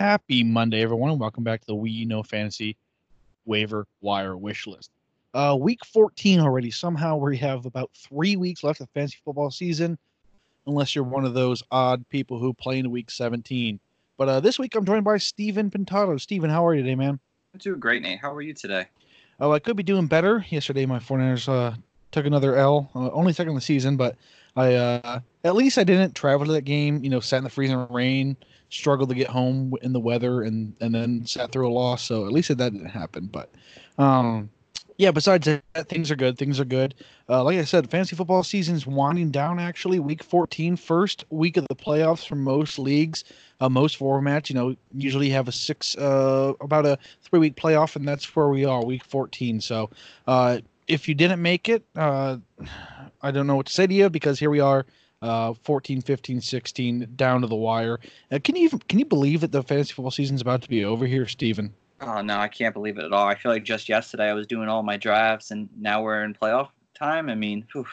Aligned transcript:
Happy 0.00 0.42
Monday, 0.42 0.80
everyone, 0.80 1.10
and 1.10 1.20
welcome 1.20 1.44
back 1.44 1.60
to 1.60 1.66
the 1.66 1.74
We 1.74 2.06
Know 2.06 2.22
Fantasy 2.22 2.74
Waiver 3.44 3.86
Wire 4.00 4.34
Wish 4.34 4.66
List. 4.66 4.90
Uh, 5.34 5.54
week 5.60 5.84
14 5.84 6.40
already. 6.40 6.70
Somehow 6.70 7.18
we 7.18 7.36
have 7.36 7.66
about 7.66 7.90
three 7.94 8.34
weeks 8.34 8.64
left 8.64 8.80
of 8.80 8.88
fantasy 8.94 9.18
football 9.22 9.50
season, 9.50 9.98
unless 10.66 10.94
you're 10.94 11.04
one 11.04 11.26
of 11.26 11.34
those 11.34 11.62
odd 11.70 12.08
people 12.08 12.38
who 12.38 12.54
play 12.54 12.78
in 12.78 12.90
week 12.90 13.10
17. 13.10 13.78
But 14.16 14.28
uh, 14.30 14.40
this 14.40 14.58
week 14.58 14.74
I'm 14.74 14.86
joined 14.86 15.04
by 15.04 15.18
Steven 15.18 15.70
Pintado. 15.70 16.18
Steven, 16.18 16.48
how 16.48 16.66
are 16.66 16.74
you 16.74 16.80
today, 16.82 16.94
man? 16.94 17.20
I'm 17.52 17.58
doing 17.58 17.78
great, 17.78 18.00
Nate. 18.00 18.20
How 18.20 18.32
are 18.32 18.40
you 18.40 18.54
today? 18.54 18.86
Oh, 19.38 19.52
I 19.52 19.58
could 19.58 19.76
be 19.76 19.82
doing 19.82 20.06
better. 20.06 20.46
Yesterday, 20.48 20.86
my 20.86 20.98
49ers 20.98 21.46
uh, 21.46 21.76
took 22.10 22.24
another 22.24 22.56
L, 22.56 22.90
uh, 22.94 23.10
only 23.10 23.34
second 23.34 23.50
of 23.50 23.56
the 23.56 23.60
season, 23.60 23.98
but 23.98 24.16
I 24.56 24.76
uh, 24.76 25.20
at 25.44 25.54
least 25.54 25.78
I 25.78 25.84
didn't 25.84 26.14
travel 26.14 26.46
to 26.46 26.52
that 26.52 26.64
game. 26.64 27.02
You 27.02 27.10
know, 27.10 27.20
sat 27.20 27.38
in 27.38 27.44
the 27.44 27.50
freezing 27.50 27.86
rain, 27.88 28.36
struggled 28.68 29.08
to 29.08 29.14
get 29.14 29.28
home 29.28 29.74
in 29.82 29.92
the 29.92 30.00
weather, 30.00 30.42
and 30.42 30.74
and 30.80 30.94
then 30.94 31.26
sat 31.26 31.52
through 31.52 31.68
a 31.68 31.72
loss. 31.72 32.02
So 32.02 32.26
at 32.26 32.32
least 32.32 32.48
that 32.48 32.58
didn't 32.58 32.86
happen. 32.86 33.26
But 33.26 33.50
um, 33.98 34.50
yeah, 35.00 35.12
besides 35.12 35.46
that, 35.46 35.88
things 35.88 36.10
are 36.10 36.16
good. 36.16 36.36
Things 36.36 36.60
are 36.60 36.64
good. 36.66 36.94
Uh, 37.26 37.42
like 37.42 37.58
I 37.58 37.64
said, 37.64 37.90
fantasy 37.90 38.14
football 38.16 38.42
season's 38.42 38.86
winding 38.86 39.30
down. 39.30 39.58
Actually, 39.58 39.98
week 39.98 40.22
14, 40.22 40.76
first 40.76 41.24
week 41.30 41.56
of 41.56 41.66
the 41.68 41.74
playoffs 41.74 42.28
for 42.28 42.34
most 42.34 42.78
leagues. 42.78 43.24
Uh, 43.62 43.70
most 43.70 43.98
formats, 43.98 44.50
you 44.50 44.54
know, 44.54 44.76
usually 44.92 45.30
have 45.30 45.48
a 45.48 45.52
six, 45.52 45.96
uh, 45.96 46.52
about 46.60 46.84
a 46.84 46.98
three 47.22 47.40
week 47.40 47.56
playoff, 47.56 47.96
and 47.96 48.06
that's 48.06 48.36
where 48.36 48.48
we 48.48 48.66
are, 48.66 48.84
week 48.84 49.02
14. 49.02 49.62
So, 49.62 49.88
uh, 50.26 50.58
if 50.86 51.08
you 51.08 51.14
didn't 51.14 51.40
make 51.40 51.70
it, 51.70 51.82
uh, 51.96 52.36
I 53.22 53.30
don't 53.30 53.46
know 53.46 53.56
what 53.56 53.66
to 53.66 53.72
say 53.72 53.86
to 53.86 53.94
you 53.94 54.10
because 54.10 54.38
here 54.38 54.50
we 54.50 54.60
are, 54.60 54.84
uh, 55.22 55.54
14, 55.64 56.00
15, 56.00 56.40
16, 56.40 57.08
down 57.16 57.40
to 57.42 57.46
the 57.46 57.56
wire. 57.56 58.00
Uh, 58.30 58.38
can 58.42 58.56
you 58.56 58.64
even, 58.64 58.78
can 58.80 58.98
you 58.98 59.04
believe 59.04 59.40
that 59.40 59.52
the 59.52 59.62
fantasy 59.62 59.92
football 59.92 60.10
season's 60.10 60.40
about 60.40 60.62
to 60.62 60.68
be 60.68 60.84
over 60.84 61.06
here, 61.06 61.26
Steven? 61.26 61.72
Oh 62.00 62.22
no, 62.22 62.38
I 62.38 62.48
can't 62.48 62.72
believe 62.72 62.98
it 62.98 63.04
at 63.04 63.12
all. 63.12 63.26
I 63.26 63.34
feel 63.34 63.52
like 63.52 63.62
just 63.62 63.88
yesterday 63.88 64.30
I 64.30 64.32
was 64.32 64.46
doing 64.46 64.68
all 64.68 64.82
my 64.82 64.96
drafts, 64.96 65.50
and 65.50 65.68
now 65.78 66.02
we're 66.02 66.24
in 66.24 66.32
playoff 66.32 66.68
time. 66.94 67.28
I 67.28 67.34
mean, 67.34 67.66
whew, 67.72 67.86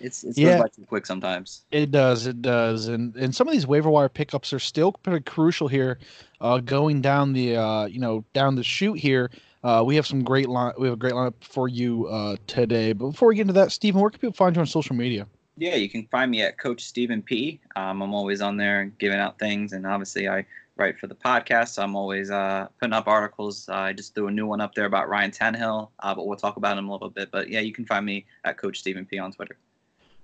it's 0.00 0.22
it's 0.22 0.38
yeah, 0.38 0.58
goes 0.58 0.70
too 0.76 0.84
quick 0.84 1.06
sometimes. 1.06 1.62
It 1.72 1.90
does, 1.90 2.26
it 2.26 2.40
does, 2.40 2.86
and 2.86 3.16
and 3.16 3.34
some 3.34 3.48
of 3.48 3.52
these 3.52 3.66
waiver 3.66 3.90
wire 3.90 4.08
pickups 4.08 4.52
are 4.52 4.60
still 4.60 4.92
pretty 4.92 5.24
crucial 5.24 5.66
here. 5.66 5.98
Uh, 6.40 6.58
going 6.58 7.00
down 7.00 7.32
the 7.32 7.56
uh, 7.56 7.86
you 7.86 7.98
know 7.98 8.24
down 8.32 8.54
the 8.54 8.64
chute 8.64 8.98
here. 8.98 9.30
Uh, 9.62 9.82
we 9.84 9.94
have 9.96 10.06
some 10.06 10.24
great 10.24 10.48
line. 10.48 10.72
We 10.78 10.86
have 10.86 10.94
a 10.94 10.96
great 10.96 11.12
lineup 11.12 11.34
for 11.40 11.68
you 11.68 12.06
uh, 12.06 12.36
today. 12.46 12.94
But 12.94 13.10
before 13.10 13.28
we 13.28 13.34
get 13.34 13.42
into 13.42 13.52
that, 13.54 13.72
Stephen, 13.72 14.00
where 14.00 14.08
can 14.08 14.20
people 14.20 14.32
find 14.32 14.56
you 14.56 14.60
on 14.60 14.66
social 14.66 14.96
media? 14.96 15.26
Yeah, 15.60 15.74
you 15.74 15.90
can 15.90 16.06
find 16.06 16.30
me 16.30 16.40
at 16.40 16.56
Coach 16.56 16.82
Stephen 16.82 17.20
P. 17.20 17.60
Um, 17.76 18.00
I'm 18.00 18.14
always 18.14 18.40
on 18.40 18.56
there 18.56 18.86
giving 18.98 19.18
out 19.18 19.38
things, 19.38 19.74
and 19.74 19.86
obviously 19.86 20.26
I 20.26 20.46
write 20.76 20.98
for 20.98 21.06
the 21.06 21.14
podcast. 21.14 21.74
So 21.74 21.82
I'm 21.82 21.94
always 21.94 22.30
uh, 22.30 22.68
putting 22.80 22.94
up 22.94 23.06
articles. 23.06 23.68
Uh, 23.68 23.74
I 23.74 23.92
just 23.92 24.14
threw 24.14 24.28
a 24.28 24.30
new 24.30 24.46
one 24.46 24.62
up 24.62 24.74
there 24.74 24.86
about 24.86 25.10
Ryan 25.10 25.30
Tannehill, 25.30 25.90
uh, 25.98 26.14
but 26.14 26.26
we'll 26.26 26.38
talk 26.38 26.56
about 26.56 26.78
him 26.78 26.88
a 26.88 26.92
little 26.92 27.10
bit. 27.10 27.30
But 27.30 27.50
yeah, 27.50 27.60
you 27.60 27.74
can 27.74 27.84
find 27.84 28.06
me 28.06 28.24
at 28.44 28.56
Coach 28.56 28.78
Stephen 28.78 29.04
P. 29.04 29.18
on 29.18 29.32
Twitter. 29.32 29.58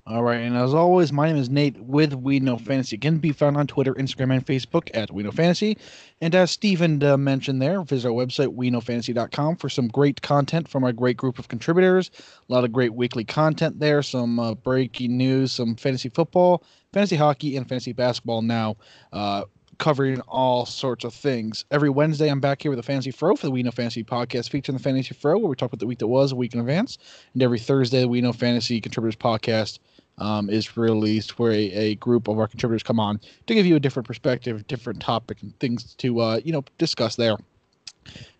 All 0.08 0.22
right, 0.22 0.36
and 0.36 0.56
as 0.56 0.72
always, 0.72 1.12
my 1.12 1.26
name 1.26 1.36
is 1.36 1.50
Nate 1.50 1.80
with 1.80 2.14
We 2.14 2.38
Know 2.38 2.58
Fantasy. 2.58 2.94
It 2.94 3.00
can 3.00 3.18
be 3.18 3.32
found 3.32 3.56
on 3.56 3.66
Twitter, 3.66 3.92
Instagram, 3.94 4.34
and 4.34 4.46
Facebook 4.46 4.88
at 4.94 5.10
We 5.10 5.24
Know 5.24 5.32
Fantasy. 5.32 5.76
And 6.20 6.32
as 6.32 6.52
Steven 6.52 7.02
uh, 7.02 7.16
mentioned 7.16 7.60
there, 7.60 7.82
visit 7.82 8.08
our 8.08 8.14
website, 8.14 8.54
WeKnowFantasy.com, 8.54 9.56
for 9.56 9.68
some 9.68 9.88
great 9.88 10.22
content 10.22 10.68
from 10.68 10.84
our 10.84 10.92
great 10.92 11.16
group 11.16 11.40
of 11.40 11.48
contributors. 11.48 12.12
A 12.48 12.52
lot 12.52 12.62
of 12.62 12.70
great 12.70 12.94
weekly 12.94 13.24
content 13.24 13.80
there, 13.80 14.00
some 14.00 14.38
uh, 14.38 14.54
breaking 14.54 15.16
news, 15.16 15.50
some 15.50 15.74
fantasy 15.74 16.08
football, 16.08 16.62
fantasy 16.92 17.16
hockey, 17.16 17.56
and 17.56 17.68
fantasy 17.68 17.92
basketball 17.92 18.42
now. 18.42 18.76
Uh, 19.12 19.42
covering 19.78 20.20
all 20.22 20.66
sorts 20.66 21.04
of 21.04 21.12
things. 21.12 21.64
Every 21.72 21.90
Wednesday, 21.90 22.28
I'm 22.28 22.40
back 22.40 22.62
here 22.62 22.70
with 22.70 22.78
a 22.78 22.84
Fantasy 22.84 23.10
Fro 23.10 23.34
for 23.34 23.46
the 23.46 23.50
We 23.50 23.64
Know 23.64 23.72
Fantasy 23.72 24.04
podcast, 24.04 24.50
featuring 24.50 24.78
the 24.78 24.82
Fantasy 24.82 25.14
Fro, 25.14 25.36
where 25.38 25.48
we 25.48 25.56
talk 25.56 25.70
about 25.70 25.80
the 25.80 25.86
week 25.86 25.98
that 25.98 26.06
was, 26.06 26.30
a 26.32 26.36
week 26.36 26.54
in 26.54 26.60
advance. 26.60 26.96
And 27.34 27.42
every 27.42 27.58
Thursday, 27.58 28.00
the 28.00 28.08
We 28.08 28.20
Know 28.20 28.32
Fantasy 28.32 28.80
Contributors 28.80 29.16
podcast 29.16 29.80
um, 30.18 30.48
is 30.48 30.76
released, 30.76 31.38
where 31.38 31.52
a, 31.52 31.72
a, 31.72 31.94
group 31.96 32.28
of 32.28 32.38
our 32.38 32.46
contributors 32.46 32.82
come 32.82 32.98
on 32.98 33.20
to 33.46 33.54
give 33.54 33.66
you 33.66 33.76
a 33.76 33.80
different 33.80 34.06
perspective, 34.06 34.66
different 34.66 35.00
topic, 35.00 35.42
and 35.42 35.58
things 35.60 35.94
to 35.94 36.20
uh, 36.20 36.40
you 36.44 36.52
know 36.52 36.64
discuss 36.78 37.16
there. 37.16 37.36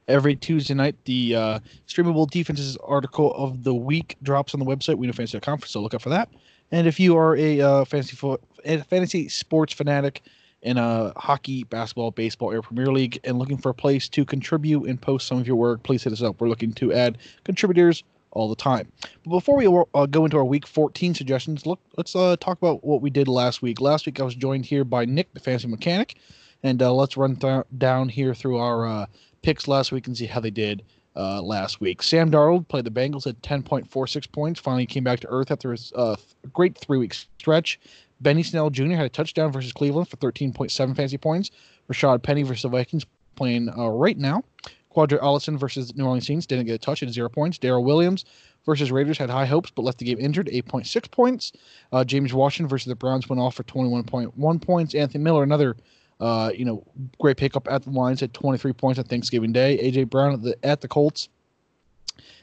Every 0.09 0.37
Tuesday 0.37 0.75
night, 0.75 0.97
the 1.05 1.35
uh, 1.35 1.59
streamable 1.89 2.31
defenses 2.31 2.77
article 2.85 3.35
of 3.35 3.65
the 3.65 3.75
week 3.75 4.17
drops 4.23 4.55
on 4.55 4.61
the 4.61 4.67
website, 4.67 4.95
WeKnowFantasy.com, 4.97 5.61
so 5.67 5.81
look 5.81 5.95
out 5.95 6.03
for 6.03 6.11
that. 6.11 6.29
And 6.71 6.87
if 6.87 6.99
you 7.01 7.17
are 7.17 7.37
a 7.37 7.61
uh, 7.61 7.85
fantasy 7.85 8.17
fo- 8.17 8.41
fantasy 8.89 9.29
sports 9.29 9.73
fanatic 9.73 10.23
in 10.63 10.79
a 10.79 11.13
hockey, 11.17 11.65
basketball, 11.65 12.11
baseball, 12.11 12.53
or 12.53 12.63
Premier 12.63 12.91
League, 12.93 13.21
and 13.25 13.39
looking 13.39 13.59
for 13.59 13.71
a 13.71 13.75
place 13.75 14.09
to 14.11 14.25
contribute 14.25 14.85
and 14.89 15.01
post 15.01 15.27
some 15.27 15.39
of 15.39 15.47
your 15.47 15.57
work, 15.57 15.83
please 15.83 16.03
hit 16.03 16.13
us 16.13 16.23
up. 16.23 16.41
We're 16.41 16.49
looking 16.49 16.73
to 16.75 16.93
add 16.93 17.19
contributors 17.45 18.03
all 18.37 18.49
the 18.49 18.55
time. 18.55 18.93
But 19.25 19.31
before 19.31 19.57
we 19.57 19.67
uh, 19.67 20.07
go 20.07 20.25
into 20.25 20.37
our 20.37 20.45
week 20.45 20.67
14 20.67 21.15
suggestions, 21.15 21.67
look, 21.67 21.81
let's 21.97 22.15
uh, 22.15 22.37
talk 22.39 22.59
about 22.59 22.85
what 22.85 23.01
we 23.01 23.11
did 23.11 23.29
last 23.29 23.63
week. 23.63 23.81
Last 23.81 24.07
week 24.07 24.21
I 24.21 24.25
was 24.25 24.35
joined 24.35 24.67
here 24.67 24.85
by 24.85 25.07
Nick, 25.07 25.33
the 25.33 25.41
fancy 25.41 25.67
mechanic, 25.67 26.17
and 26.63 26.81
uh, 26.83 26.93
let's 26.93 27.17
run 27.17 27.37
th- 27.37 27.65
down 27.79 28.09
here 28.09 28.35
through 28.35 28.59
our 28.59 28.87
uh, 28.87 29.07
picks 29.43 29.67
last 29.67 29.91
week 29.91 30.07
and 30.07 30.17
see 30.17 30.27
how 30.27 30.41
they 30.41 30.51
did 30.51 30.83
uh, 31.17 31.41
last 31.41 31.81
week. 31.81 32.03
Sam 32.03 32.31
Darnold 32.31 32.69
played 32.69 32.85
the 32.85 32.91
Bengals 32.91 33.27
at 33.27 33.41
10.46 33.41 34.31
points. 34.31 34.61
Finally 34.61 34.87
came 34.87 35.05
back 35.05 35.21
to 35.21 35.29
earth 35.29 35.51
after 35.51 35.73
his 35.73 35.93
uh, 35.97 36.17
great 36.53 36.77
three-week 36.77 37.15
stretch. 37.15 37.81
Benny 38.21 38.43
Snell 38.43 38.71
Jr. 38.71 38.93
had 38.93 39.07
a 39.07 39.11
touchdown 39.11 39.51
versus 39.51 39.73
Cleveland 39.73 40.09
for 40.09 40.17
13.7 40.19 40.71
fantasy 40.95 41.19
points. 41.19 41.51
Rashaad 41.91 42.23
Penny 42.23 42.43
versus 42.43 42.63
the 42.63 42.69
Vikings 42.69 43.07
playing 43.35 43.67
right 43.77 44.17
now. 44.17 44.43
Qadree 44.97 45.21
Ollison 45.21 45.59
versus 45.59 45.95
New 45.95 46.05
Orleans 46.05 46.27
Saints 46.27 46.47
didn't 46.47 46.65
get 46.65 46.75
a 46.75 46.79
touch 46.79 47.03
at 47.03 47.11
zero 47.11 47.29
points. 47.29 47.59
Darrel 47.59 47.85
Williams 47.85 48.25
versus 48.65 48.91
Raiders 48.91 49.19
had 49.19 49.29
high 49.29 49.45
hopes 49.45 49.71
but 49.71 49.83
left 49.83 49.99
the 49.99 50.07
game 50.07 50.19
injured, 50.19 50.47
8.6 50.47 51.11
points. 51.11 51.53
Uh, 51.93 52.03
James 52.03 52.33
Washington 52.33 52.69
versus 52.69 52.87
the 52.87 52.95
Browns 52.95 53.29
went 53.29 53.41
off 53.41 53.55
for 53.55 53.63
21.1 53.65 54.63
points. 54.63 54.95
Anthony 54.95 55.23
Miller, 55.23 55.43
another 55.43 55.77
uh, 56.19 56.51
you 56.55 56.65
know 56.65 56.83
great 57.21 57.37
pickup 57.37 57.69
at 57.71 57.83
the 57.83 57.91
lines, 57.91 58.21
had 58.21 58.33
23 58.33 58.73
points 58.73 58.99
on 58.99 59.05
Thanksgiving 59.05 59.53
Day. 59.53 59.79
AJ 59.79 60.09
Brown 60.09 60.33
at 60.33 60.43
the 60.43 60.57
at 60.65 60.81
the 60.81 60.89
Colts 60.89 61.29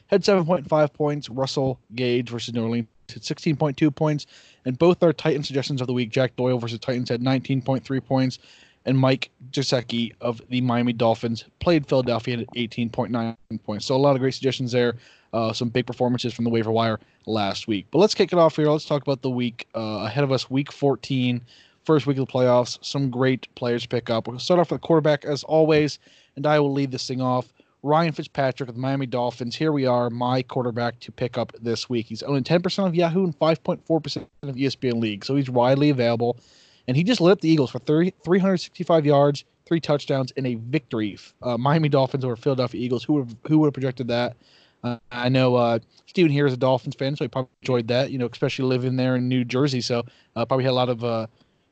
had 0.06 0.22
7.5 0.22 0.92
points. 0.92 1.28
Russell 1.28 1.80
Gage 1.94 2.28
versus 2.30 2.54
New 2.54 2.62
Orleans 2.62 2.86
had 3.12 3.22
16.2 3.22 3.94
points. 3.94 4.26
And 4.64 4.78
both 4.78 5.02
our 5.02 5.12
Titan 5.12 5.42
suggestions 5.42 5.80
of 5.80 5.86
the 5.88 5.92
week, 5.92 6.10
Jack 6.10 6.36
Doyle 6.36 6.58
versus 6.58 6.78
Titans, 6.78 7.08
had 7.08 7.20
19.3 7.20 8.04
points 8.04 8.38
and 8.86 8.98
Mike 8.98 9.30
Gesicki 9.50 10.12
of 10.20 10.42
the 10.48 10.60
Miami 10.60 10.92
Dolphins 10.92 11.44
played 11.60 11.86
Philadelphia 11.86 12.38
at 12.38 12.46
18.9 12.54 13.36
points. 13.64 13.86
So 13.86 13.94
a 13.94 13.98
lot 13.98 14.14
of 14.14 14.20
great 14.20 14.34
suggestions 14.34 14.72
there. 14.72 14.94
Uh, 15.32 15.52
some 15.52 15.68
big 15.68 15.86
performances 15.86 16.32
from 16.32 16.44
the 16.44 16.50
waiver 16.50 16.70
wire 16.70 17.00
last 17.26 17.66
week. 17.66 17.86
But 17.90 17.98
let's 17.98 18.14
kick 18.14 18.32
it 18.32 18.38
off 18.38 18.56
here. 18.56 18.68
Let's 18.68 18.84
talk 18.84 19.02
about 19.02 19.22
the 19.22 19.30
week 19.30 19.66
uh, 19.74 20.04
ahead 20.06 20.22
of 20.22 20.30
us, 20.30 20.48
week 20.48 20.70
14, 20.70 21.42
first 21.84 22.06
week 22.06 22.18
of 22.18 22.26
the 22.26 22.32
playoffs. 22.32 22.78
Some 22.84 23.10
great 23.10 23.52
players 23.56 23.82
to 23.82 23.88
pick 23.88 24.10
up. 24.10 24.28
We'll 24.28 24.38
start 24.38 24.60
off 24.60 24.70
with 24.70 24.80
the 24.80 24.86
quarterback 24.86 25.24
as 25.24 25.42
always, 25.42 25.98
and 26.36 26.46
I 26.46 26.60
will 26.60 26.72
lead 26.72 26.92
this 26.92 27.08
thing 27.08 27.20
off. 27.20 27.52
Ryan 27.82 28.12
Fitzpatrick 28.12 28.68
of 28.68 28.76
the 28.76 28.80
Miami 28.80 29.06
Dolphins. 29.06 29.56
Here 29.56 29.72
we 29.72 29.86
are, 29.86 30.08
my 30.08 30.40
quarterback 30.40 31.00
to 31.00 31.12
pick 31.12 31.36
up 31.36 31.52
this 31.60 31.90
week. 31.90 32.06
He's 32.06 32.22
owning 32.22 32.44
10% 32.44 32.86
of 32.86 32.94
Yahoo 32.94 33.24
and 33.24 33.38
5.4% 33.38 34.26
of 34.42 34.54
ESPN 34.54 35.00
League, 35.00 35.24
so 35.24 35.34
he's 35.34 35.50
widely 35.50 35.90
available 35.90 36.38
and 36.86 36.96
he 36.96 37.04
just 37.04 37.20
lit 37.20 37.32
up 37.32 37.40
the 37.40 37.48
Eagles 37.48 37.70
for 37.70 37.78
30, 37.78 38.14
365 38.24 39.06
yards, 39.06 39.44
three 39.66 39.80
touchdowns, 39.80 40.32
and 40.36 40.46
a 40.46 40.54
victory. 40.54 41.18
Uh, 41.42 41.56
Miami 41.56 41.88
Dolphins 41.88 42.24
over 42.24 42.36
Philadelphia 42.36 42.80
Eagles. 42.80 43.04
Who 43.04 43.14
would 43.14 43.36
who 43.46 43.58
would 43.58 43.66
have 43.68 43.74
projected 43.74 44.08
that? 44.08 44.36
Uh, 44.82 44.98
I 45.10 45.30
know 45.30 45.56
uh, 45.56 45.78
Steven 46.06 46.30
here 46.30 46.46
is 46.46 46.52
a 46.52 46.58
Dolphins 46.58 46.94
fan, 46.94 47.16
so 47.16 47.24
he 47.24 47.28
probably 47.28 47.50
enjoyed 47.62 47.88
that. 47.88 48.10
You 48.10 48.18
know, 48.18 48.28
especially 48.30 48.66
living 48.66 48.96
there 48.96 49.16
in 49.16 49.28
New 49.28 49.44
Jersey, 49.44 49.80
so 49.80 50.04
uh, 50.36 50.44
probably 50.44 50.64
had 50.64 50.72
a 50.72 50.74
lot 50.74 50.90
of 50.90 51.02
uh, 51.02 51.26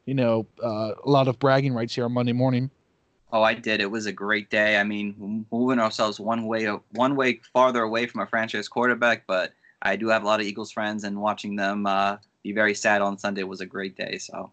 you 0.07 0.15
know 0.15 0.47
uh, 0.63 0.93
a 1.05 1.11
lot 1.11 1.29
of 1.29 1.39
bragging 1.39 1.75
rights 1.75 1.95
here 1.95 2.05
on 2.05 2.13
Monday 2.13 2.33
morning. 2.33 2.71
Oh, 3.31 3.43
I 3.43 3.55
did. 3.55 3.81
It 3.81 3.91
was 3.91 4.07
a 4.07 4.13
great 4.13 4.51
day. 4.51 4.77
I 4.77 4.85
mean, 4.85 5.47
moving 5.51 5.79
ourselves 5.79 6.21
one 6.21 6.47
way 6.47 6.67
one 6.93 7.17
way 7.17 7.41
farther 7.53 7.83
away 7.83 8.07
from 8.07 8.23
a 8.23 8.27
franchise 8.27 8.69
quarterback, 8.69 9.25
but 9.27 9.53
I 9.83 9.97
do 9.97 10.09
have 10.09 10.23
a 10.23 10.27
lot 10.27 10.41
of 10.41 10.47
Eagles 10.47 10.73
friends, 10.73 11.05
and 11.05 11.21
watching 11.21 11.57
them 11.57 11.87
uh, 11.87 12.17
be 12.43 12.53
very 12.53 12.75
sad 12.75 13.03
on 13.03 13.19
Sunday 13.19 13.43
was 13.43 13.61
a 13.61 13.67
great 13.67 13.97
day. 13.97 14.17
So 14.19 14.53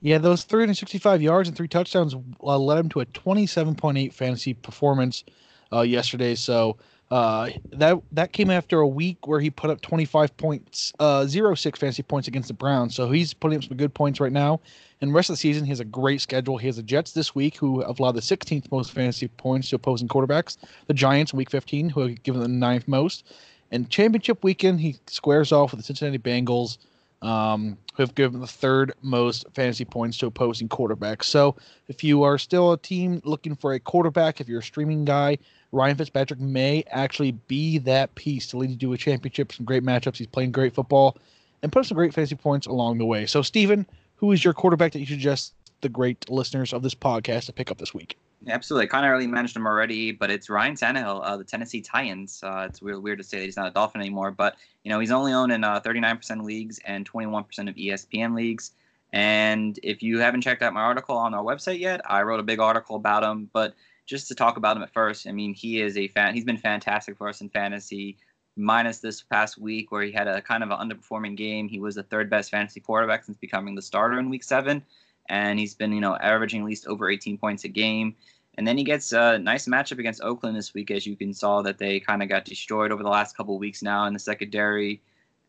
yeah, 0.00 0.18
those 0.18 0.44
365 0.44 1.20
yards 1.20 1.48
and 1.48 1.56
three 1.56 1.68
touchdowns 1.68 2.14
uh, 2.42 2.58
led 2.58 2.78
him 2.78 2.88
to 2.90 3.00
a 3.00 3.06
27.8 3.06 4.12
fantasy 4.12 4.54
performance 4.54 5.24
uh, 5.72 5.82
yesterday. 5.82 6.34
So 6.34 6.78
uh, 7.10 7.50
that 7.72 8.00
that 8.12 8.32
came 8.32 8.50
after 8.50 8.78
a 8.80 8.86
week 8.86 9.26
where 9.26 9.40
he 9.40 9.50
put 9.50 9.68
up 9.68 9.80
25 9.80 10.36
points, 10.36 10.92
uh, 11.00 11.26
zero 11.26 11.54
six 11.54 11.78
fantasy 11.78 12.02
points 12.02 12.28
against 12.28 12.48
the 12.48 12.54
Browns. 12.54 12.94
So 12.94 13.10
he's 13.10 13.34
putting 13.34 13.58
up 13.58 13.64
some 13.64 13.76
good 13.76 13.92
points 13.92 14.20
right 14.20 14.32
now. 14.32 14.60
And 15.00 15.12
rest 15.12 15.28
of 15.28 15.34
the 15.34 15.38
season, 15.38 15.64
he 15.64 15.70
has 15.70 15.80
a 15.80 15.84
great 15.84 16.20
schedule. 16.20 16.56
He 16.56 16.66
has 16.66 16.76
the 16.76 16.82
Jets 16.82 17.12
this 17.12 17.34
week, 17.34 17.56
who 17.56 17.80
have 17.80 17.98
allowed 17.98 18.12
the 18.12 18.20
16th 18.20 18.70
most 18.70 18.92
fantasy 18.92 19.28
points 19.28 19.70
to 19.70 19.76
opposing 19.76 20.08
quarterbacks. 20.08 20.56
The 20.86 20.94
Giants 20.94 21.34
Week 21.34 21.50
15, 21.50 21.88
who 21.90 22.00
have 22.00 22.22
given 22.22 22.42
the 22.42 22.48
ninth 22.48 22.86
most. 22.86 23.24
And 23.72 23.88
championship 23.88 24.44
weekend, 24.44 24.80
he 24.80 24.96
squares 25.06 25.52
off 25.52 25.72
with 25.72 25.80
the 25.80 25.84
Cincinnati 25.84 26.18
Bengals 26.18 26.78
um, 27.22 27.76
who 27.94 28.02
have 28.02 28.14
given 28.14 28.40
the 28.40 28.46
third 28.46 28.92
most 29.02 29.44
fantasy 29.54 29.84
points 29.84 30.16
to 30.18 30.26
opposing 30.26 30.68
quarterbacks. 30.68 31.24
So 31.24 31.56
if 31.88 32.02
you 32.02 32.22
are 32.22 32.38
still 32.38 32.72
a 32.72 32.78
team 32.78 33.20
looking 33.24 33.54
for 33.54 33.74
a 33.74 33.80
quarterback, 33.80 34.40
if 34.40 34.48
you're 34.48 34.60
a 34.60 34.62
streaming 34.62 35.04
guy, 35.04 35.38
Ryan 35.72 35.96
Fitzpatrick 35.96 36.40
may 36.40 36.84
actually 36.90 37.32
be 37.32 37.78
that 37.78 38.14
piece 38.14 38.46
to 38.48 38.56
lead 38.56 38.70
you 38.70 38.76
to 38.76 38.92
a 38.94 38.98
championship, 38.98 39.52
some 39.52 39.66
great 39.66 39.84
matchups. 39.84 40.16
He's 40.16 40.26
playing 40.26 40.52
great 40.52 40.74
football 40.74 41.16
and 41.62 41.70
put 41.70 41.80
up 41.80 41.86
some 41.86 41.96
great 41.96 42.14
fantasy 42.14 42.34
points 42.34 42.66
along 42.66 42.98
the 42.98 43.06
way. 43.06 43.26
So, 43.26 43.42
Steven, 43.42 43.86
who 44.16 44.32
is 44.32 44.44
your 44.44 44.54
quarterback 44.54 44.92
that 44.92 45.00
you 45.00 45.06
suggest 45.06 45.54
the 45.80 45.88
great 45.88 46.28
listeners 46.28 46.72
of 46.72 46.82
this 46.82 46.94
podcast 46.94 47.46
to 47.46 47.52
pick 47.52 47.70
up 47.70 47.78
this 47.78 47.94
week? 47.94 48.16
Absolutely. 48.48 48.86
Kind 48.86 49.04
of 49.04 49.10
already 49.10 49.26
mentioned 49.26 49.60
him 49.60 49.66
already, 49.66 50.12
but 50.12 50.30
it's 50.30 50.48
Ryan 50.48 50.74
Tannehill, 50.74 51.20
uh, 51.22 51.36
the 51.36 51.44
Tennessee 51.44 51.82
Titans. 51.82 52.40
Uh, 52.42 52.66
it's 52.68 52.80
weird, 52.80 53.02
weird 53.02 53.18
to 53.18 53.24
say 53.24 53.38
that 53.38 53.44
he's 53.44 53.56
not 53.56 53.66
a 53.66 53.70
Dolphin 53.70 54.00
anymore, 54.00 54.30
but 54.30 54.56
you 54.82 54.90
know 54.90 54.98
he's 54.98 55.10
only 55.10 55.32
owned 55.32 55.52
in 55.52 55.62
uh, 55.62 55.80
39% 55.80 56.40
of 56.40 56.46
leagues 56.46 56.80
and 56.86 57.10
21% 57.10 57.68
of 57.68 57.74
ESPN 57.74 58.34
leagues. 58.34 58.72
And 59.12 59.78
if 59.82 60.02
you 60.02 60.20
haven't 60.20 60.40
checked 60.40 60.62
out 60.62 60.72
my 60.72 60.80
article 60.80 61.16
on 61.16 61.34
our 61.34 61.42
website 61.42 61.80
yet, 61.80 62.00
I 62.08 62.22
wrote 62.22 62.40
a 62.40 62.44
big 62.44 62.60
article 62.60 62.96
about 62.96 63.24
him. 63.24 63.50
But 63.52 63.74
just 64.06 64.28
to 64.28 64.34
talk 64.34 64.56
about 64.56 64.76
him 64.76 64.82
at 64.82 64.92
first, 64.92 65.26
I 65.26 65.32
mean, 65.32 65.52
he 65.52 65.80
is 65.80 65.96
a 65.96 66.08
fan. 66.08 66.34
He's 66.34 66.44
been 66.44 66.56
fantastic 66.56 67.16
for 67.18 67.28
us 67.28 67.40
in 67.40 67.50
fantasy. 67.50 68.16
Minus 68.56 68.98
this 68.98 69.22
past 69.22 69.58
week 69.58 69.92
where 69.92 70.02
he 70.02 70.12
had 70.12 70.28
a 70.28 70.42
kind 70.42 70.62
of 70.62 70.70
an 70.70 70.78
underperforming 70.78 71.36
game, 71.36 71.68
he 71.68 71.78
was 71.78 71.94
the 71.94 72.02
third 72.02 72.28
best 72.28 72.50
fantasy 72.50 72.80
quarterback 72.80 73.24
since 73.24 73.38
becoming 73.38 73.74
the 73.74 73.82
starter 73.82 74.18
in 74.18 74.28
Week 74.28 74.42
Seven, 74.44 74.82
and 75.28 75.58
he's 75.58 75.74
been 75.74 75.92
you 75.92 76.00
know 76.00 76.16
averaging 76.16 76.62
at 76.62 76.66
least 76.66 76.86
over 76.86 77.10
18 77.10 77.38
points 77.38 77.64
a 77.64 77.68
game. 77.68 78.14
And 78.58 78.66
then 78.66 78.76
he 78.76 78.84
gets 78.84 79.12
a 79.12 79.38
nice 79.38 79.66
matchup 79.66 79.98
against 79.98 80.22
Oakland 80.22 80.56
this 80.56 80.74
week, 80.74 80.90
as 80.90 81.06
you 81.06 81.16
can 81.16 81.32
saw 81.32 81.62
that 81.62 81.78
they 81.78 82.00
kind 82.00 82.22
of 82.22 82.28
got 82.28 82.44
destroyed 82.44 82.92
over 82.92 83.02
the 83.02 83.08
last 83.08 83.36
couple 83.36 83.56
weeks 83.58 83.80
now 83.80 84.04
in 84.06 84.12
the 84.12 84.18
secondary. 84.18 85.00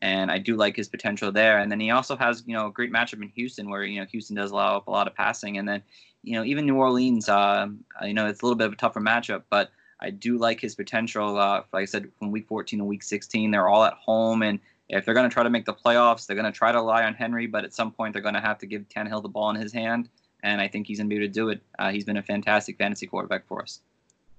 And 0.02 0.32
I 0.32 0.38
do 0.38 0.56
like 0.56 0.76
his 0.76 0.88
potential 0.88 1.32
there. 1.32 1.60
And 1.60 1.72
then 1.72 1.80
he 1.80 1.92
also 1.92 2.16
has, 2.16 2.44
you 2.46 2.54
know, 2.54 2.68
a 2.68 2.72
great 2.72 2.92
matchup 2.92 3.22
in 3.22 3.30
Houston, 3.30 3.70
where 3.70 3.84
you 3.84 4.00
know 4.00 4.06
Houston 4.06 4.36
does 4.36 4.52
allow 4.52 4.78
up 4.78 4.88
a 4.88 4.92
lot 4.92 5.08
of 5.08 5.16
passing. 5.16 5.58
And 5.58 5.68
then 5.68 5.84
you 6.24 6.34
know, 6.34 6.44
even 6.44 6.66
New 6.66 6.76
Orleans, 6.76 7.30
uh, 7.30 7.68
you 8.04 8.14
know, 8.14 8.28
it's 8.28 8.42
a 8.42 8.46
little 8.46 8.58
bit 8.58 8.68
of 8.68 8.74
a 8.74 8.78
tougher 8.78 9.02
matchup, 9.02 9.44
but 9.50 9.72
I 10.00 10.10
do 10.10 10.38
like 10.38 10.60
his 10.60 10.76
potential. 10.76 11.38
Uh, 11.38 11.64
like 11.74 11.84
I 11.84 11.86
said, 11.86 12.10
from 12.18 12.32
week 12.32 12.48
14 12.48 12.80
to 12.80 12.86
week 12.86 13.04
16, 13.04 13.52
they're 13.52 13.68
all 13.68 13.84
at 13.84 13.94
home, 13.94 14.42
and 14.42 14.60
if 14.92 15.06
they're 15.06 15.14
going 15.14 15.30
to 15.30 15.34
try 15.34 15.44
to 15.44 15.50
make 15.50 15.66
the 15.66 15.74
playoffs, 15.74 16.26
they're 16.26 16.36
going 16.36 16.52
to 16.52 16.58
try 16.58 16.72
to 16.72 16.78
rely 16.78 17.04
on 17.04 17.14
Henry, 17.14 17.48
but 17.48 17.64
at 17.64 17.74
some 17.74 17.92
point 17.92 18.14
they're 18.14 18.22
going 18.22 18.36
to 18.36 18.42
have 18.42 18.60
to 18.60 18.66
give 18.66 18.88
Tannehill 18.90 19.24
the 19.24 19.30
ball 19.30 19.50
in 19.50 19.56
his 19.56 19.74
hand, 19.74 20.10
and 20.44 20.62
I 20.62 20.68
think 20.68 20.86
he's 20.86 21.00
going 21.00 21.10
to 21.10 21.16
be 21.16 21.16
able 21.16 21.28
to 21.28 21.34
do 21.34 21.50
it. 21.50 21.62
Uh, 21.80 21.92
he's 21.92 22.04
been 22.04 22.18
a 22.18 22.24
fantastic 22.24 22.78
fantasy 22.78 23.08
quarterback 23.08 23.48
for 23.48 23.62
us. 23.62 23.80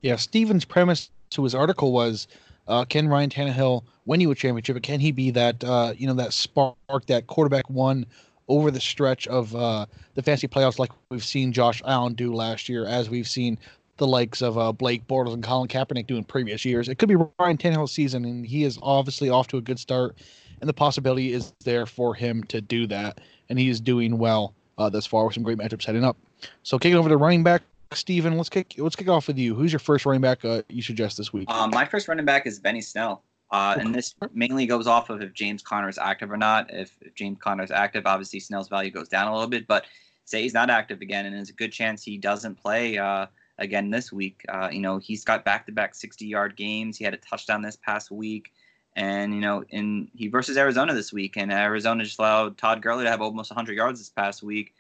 Yeah, 0.03 0.17
Steven's 0.17 0.65
premise 0.65 1.11
to 1.31 1.45
his 1.45 1.55
article 1.55 1.93
was, 1.93 2.29
uh, 2.69 2.85
can 2.85 3.09
Ryan 3.09 3.31
Tannehill 3.31 3.83
win 4.05 4.21
you 4.21 4.31
a 4.31 4.35
championship? 4.35 4.83
Can 4.83 5.01
he 5.01 5.11
be 5.11 5.31
that, 5.31 5.65
uh, 5.65 5.95
you 5.97 6.07
know, 6.07 6.15
that 6.15 6.33
spark, 6.33 6.77
that 7.07 7.27
quarterback 7.27 7.69
one 7.71 8.05
over 8.49 8.71
the 8.71 8.81
stretch 8.81 9.27
of 9.29 9.55
uh, 9.57 9.87
the 10.15 10.23
fantasy 10.23 10.49
playoffs, 10.49 10.79
like 10.79 10.91
we've 11.09 11.25
seen 11.25 11.53
Josh 11.53 11.81
Allen 11.87 12.15
do 12.15 12.35
last 12.35 12.69
year, 12.69 12.85
as 12.85 13.09
we've 13.09 13.29
seen 13.29 13.59
the 13.97 14.07
likes 14.07 14.43
of 14.43 14.59
uh, 14.59 14.73
Blake 14.73 15.07
Bortles 15.07 15.35
and 15.35 15.43
Colin 15.45 15.69
Kaepernick 15.69 16.07
do 16.07 16.17
in 16.17 16.25
previous 16.25 16.65
years. 16.65 16.89
It 16.89 16.97
could 16.97 17.09
be 17.09 17.15
Ryan 17.15 17.57
Tannehill's 17.57 17.93
season, 17.93 18.25
and 18.25 18.45
he 18.45 18.65
is 18.65 18.79
obviously 18.83 19.31
off 19.31 19.47
to 19.49 19.59
a 19.59 19.61
good 19.61 19.79
start, 19.79 20.17
and 20.63 20.69
the 20.69 20.73
possibility 20.73 21.33
is 21.33 21.53
there 21.65 21.85
for 21.85 22.15
him 22.15 22.45
to 22.45 22.61
do 22.61 22.87
that, 22.87 23.21
and 23.51 23.59
he 23.59 23.69
is 23.69 23.81
doing 23.81 24.17
well 24.17 24.55
uh, 24.79 24.89
thus 24.89 25.05
far 25.05 25.27
with 25.27 25.35
some 25.35 25.43
great 25.43 25.59
matchups 25.59 25.85
heading 25.85 26.05
up. 26.05 26.17
So 26.63 26.79
kicking 26.79 26.97
over 26.97 27.09
to 27.09 27.17
running 27.17 27.43
back, 27.43 27.63
Steven, 27.93 28.37
let's 28.37 28.49
kick 28.49 28.75
let's 28.79 28.97
kick 28.97 29.09
off 29.09 29.27
with 29.27 29.37
you. 29.37 29.55
Who's 29.55 29.73
your 29.73 29.81
first 29.81 30.07
running 30.07 30.23
back 30.23 30.45
uh, 30.45 30.63
you 30.69 30.81
suggest 30.81 31.19
this 31.19 31.33
week? 31.33 31.51
Um, 31.51 31.71
my 31.71 31.85
first 31.85 32.09
running 32.09 32.25
back 32.25 32.47
is 32.47 32.59
Benny 32.59 32.81
Snell. 32.81 33.25
Uh, 33.51 33.77
and 33.79 33.95
this 33.95 34.15
mainly 34.33 34.65
goes 34.65 34.87
off 34.87 35.11
of 35.11 35.21
if 35.21 35.35
James 35.35 35.61
Conner 35.61 35.89
is 35.91 35.99
active 35.99 36.33
or 36.33 36.39
not. 36.39 36.73
If, 36.73 36.97
if 37.03 37.15
James 37.15 37.37
Conner 37.39 37.63
is 37.63 37.71
active, 37.71 38.07
obviously 38.07 38.41
Snell's 38.41 38.69
value 38.69 38.91
goes 38.91 39.11
down 39.11 39.29
a 39.29 39.33
little 39.35 39.51
bit. 39.51 39.67
But 39.67 39.85
say 40.25 40.41
he's 40.43 40.55
not 40.55 40.71
active 40.71 41.03
again, 41.03 41.27
and 41.27 41.37
there's 41.37 41.51
a 41.51 41.55
good 41.55 41.71
chance 41.71 42.03
he 42.03 42.17
doesn't 42.17 42.55
play 42.55 42.97
uh, 42.97 43.27
again 43.59 43.91
this 43.91 44.11
week. 44.11 44.43
Uh, 44.49 44.71
you 44.73 44.81
know, 44.81 44.97
he's 44.97 45.23
got 45.23 45.45
back-to-back 45.45 45.93
60-yard 45.93 46.57
games. 46.57 46.97
He 46.97 47.05
had 47.05 47.13
a 47.13 47.19
touchdown 47.19 47.61
this 47.61 47.77
past 47.77 48.11
week, 48.11 48.53
and 48.95 49.35
you 49.35 49.41
know, 49.41 49.65
in 49.69 50.09
he 50.15 50.29
versus 50.29 50.57
Arizona 50.57 50.95
this 50.95 51.13
week, 51.13 51.37
and 51.37 51.53
Arizona 51.53 52.05
just 52.05 52.19
allowed 52.19 52.59
Todd 52.59 52.83
Gurley 52.83 53.05
to 53.05 53.11
have 53.11 53.23
almost 53.23 53.51
100 53.51 53.77
yards 53.77 54.01
this 54.01 54.11
past 54.11 54.43
week. 54.43 54.75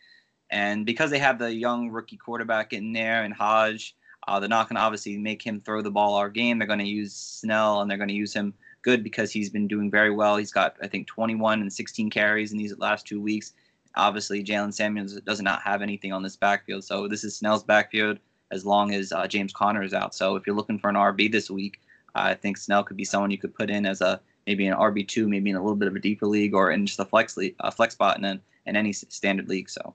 And 0.50 0.85
because 0.85 1.11
they 1.11 1.19
have 1.19 1.38
the 1.38 1.53
young 1.53 1.91
rookie 1.91 2.19
quarterback 2.19 2.75
in 2.75 2.93
there 2.93 3.25
and 3.25 3.32
Hodge, 3.32 3.97
uh, 4.29 4.38
they're 4.38 4.50
not 4.50 4.69
going 4.69 4.76
to 4.76 4.82
obviously 4.82 5.17
make 5.17 5.43
him 5.43 5.61
throw 5.61 5.81
the 5.81 5.91
ball 5.91 6.14
our 6.14 6.29
game. 6.29 6.59
They're 6.59 6.67
going 6.67 6.79
to 6.79 6.85
use 6.85 7.14
Snell 7.14 7.81
and 7.81 7.91
they're 7.91 7.99
going 7.99 8.09
to 8.09 8.14
use 8.14 8.35
him 8.35 8.53
good 8.82 9.03
because 9.03 9.32
he's 9.32 9.49
been 9.49 9.67
doing 9.67 9.91
very 9.91 10.11
well. 10.11 10.37
He's 10.37 10.53
got, 10.53 10.76
I 10.82 10.88
think, 10.88 11.06
21 11.06 11.62
and 11.62 11.73
16 11.73 12.11
carries 12.11 12.53
in 12.53 12.59
these 12.59 12.76
last 12.79 13.06
two 13.06 13.20
weeks. 13.20 13.55
Obviously, 13.97 14.44
Jaylen 14.44 14.75
Samuels 14.75 15.19
does 15.23 15.41
not 15.41 15.62
have 15.62 15.82
anything 15.82 16.12
on 16.12 16.23
this 16.23 16.37
backfield. 16.37 16.85
So 16.85 17.09
this 17.09 17.25
is 17.25 17.37
Snell's 17.37 17.64
backfield 17.64 18.19
as 18.50 18.67
long 18.67 18.93
as 18.93 19.12
uh, 19.12 19.26
James 19.26 19.53
Conner 19.53 19.82
is 19.82 19.94
out. 19.94 20.14
So 20.14 20.37
if 20.37 20.47
you're 20.47 20.56
looking 20.56 20.79
for 20.79 20.91
an 20.91 20.97
RB 20.97 21.32
this 21.32 21.50
week, 21.50 21.81
I 22.14 22.35
think 22.35 22.56
Snell 22.56 22.85
could 22.85 22.97
be 22.97 23.05
someone 23.05 23.31
you 23.31 23.38
could 23.38 23.55
put 23.55 23.70
in 23.70 23.87
as 23.87 24.00
a 24.00 24.20
maybe 24.47 24.67
an 24.67 24.76
RB 24.76 25.06
two, 25.06 25.29
maybe 25.29 25.50
in 25.50 25.56
a 25.56 25.62
little 25.62 25.76
bit 25.76 25.88
of 25.88 25.97
a 25.97 26.00
deeper 26.00 26.26
league 26.26 26.55
or 26.55 26.70
in 26.70 26.87
just 26.87 27.00
a 27.00 27.05
flex 27.05 27.37
league, 27.37 27.55
a 27.61 27.70
flex 27.70 27.94
spot 27.94 28.19
in, 28.19 28.41
in 28.67 28.76
any 28.76 28.93
standard 28.93 29.49
league. 29.49 29.70
So 29.70 29.94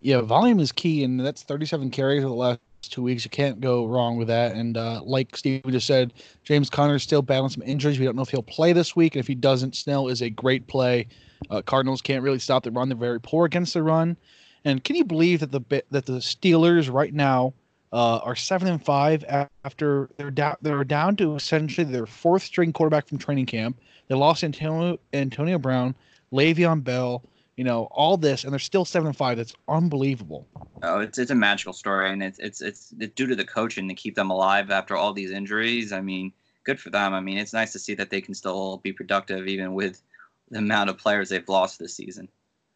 yeah, 0.00 0.20
volume 0.20 0.60
is 0.60 0.72
key, 0.72 1.04
and 1.04 1.18
that's 1.18 1.42
37 1.42 1.90
carries 1.90 2.22
over 2.22 2.28
the 2.28 2.34
last 2.34 2.60
two 2.82 3.02
weeks. 3.02 3.24
You 3.24 3.30
can't 3.30 3.60
go 3.60 3.86
wrong 3.86 4.16
with 4.16 4.28
that. 4.28 4.54
And 4.54 4.76
uh, 4.76 5.02
like 5.02 5.36
Steve 5.36 5.62
just 5.68 5.86
said, 5.86 6.12
James 6.44 6.70
Conner 6.70 6.96
is 6.96 7.02
still 7.02 7.22
battling 7.22 7.50
some 7.50 7.62
injuries. 7.62 7.98
We 7.98 8.04
don't 8.04 8.16
know 8.16 8.22
if 8.22 8.28
he'll 8.28 8.42
play 8.42 8.72
this 8.72 8.94
week. 8.94 9.14
And 9.14 9.20
if 9.20 9.26
he 9.26 9.34
doesn't, 9.34 9.74
Snell 9.74 10.08
is 10.08 10.22
a 10.22 10.30
great 10.30 10.66
play. 10.66 11.08
Uh, 11.50 11.62
Cardinals 11.62 12.02
can't 12.02 12.22
really 12.22 12.38
stop 12.38 12.62
the 12.62 12.70
run. 12.70 12.88
They're 12.88 12.96
very 12.96 13.20
poor 13.20 13.46
against 13.46 13.74
the 13.74 13.82
run. 13.82 14.16
And 14.64 14.82
can 14.82 14.96
you 14.96 15.04
believe 15.04 15.40
that 15.40 15.52
the 15.52 15.60
that 15.90 16.06
the 16.06 16.14
Steelers 16.14 16.92
right 16.92 17.14
now 17.14 17.54
uh, 17.92 18.18
are 18.18 18.36
seven 18.36 18.68
and 18.68 18.84
five 18.84 19.24
after 19.64 20.08
they're 20.16 20.30
down 20.30 20.56
they're 20.62 20.84
down 20.84 21.16
to 21.16 21.34
essentially 21.34 21.90
their 21.90 22.06
fourth 22.06 22.42
string 22.42 22.72
quarterback 22.72 23.06
from 23.06 23.18
training 23.18 23.46
camp. 23.46 23.78
They 24.08 24.14
lost 24.14 24.44
Antonio 24.44 24.98
Antonio 25.12 25.58
Brown, 25.58 25.94
Le'Veon 26.32 26.82
Bell, 26.82 27.22
you 27.56 27.64
know 27.64 27.84
all 27.90 28.16
this 28.16 28.44
and 28.44 28.52
they're 28.52 28.58
still 28.58 28.84
seven 28.84 29.08
and 29.08 29.16
five. 29.16 29.36
That's 29.36 29.54
unbelievable. 29.68 30.46
Oh 30.82 31.00
it's 31.00 31.18
it's 31.18 31.30
a 31.30 31.34
magical 31.34 31.72
story 31.72 32.10
and 32.10 32.22
it's 32.22 32.38
it's 32.38 32.60
it's, 32.60 32.92
it's 32.98 33.14
due 33.14 33.26
to 33.26 33.36
the 33.36 33.44
coaching 33.44 33.88
to 33.88 33.94
keep 33.94 34.14
them 34.14 34.30
alive 34.30 34.70
after 34.70 34.96
all 34.96 35.12
these 35.12 35.30
injuries. 35.30 35.92
I 35.92 36.00
mean 36.00 36.32
good 36.64 36.80
for 36.80 36.90
them. 36.90 37.14
I 37.14 37.20
mean 37.20 37.38
it's 37.38 37.52
nice 37.52 37.72
to 37.72 37.78
see 37.78 37.94
that 37.94 38.10
they 38.10 38.20
can 38.20 38.34
still 38.34 38.78
be 38.78 38.92
productive 38.92 39.46
even 39.46 39.74
with 39.74 40.02
the 40.50 40.58
amount 40.58 40.90
of 40.90 40.98
players 40.98 41.28
they've 41.28 41.48
lost 41.48 41.78
this 41.78 41.94
season 41.94 42.28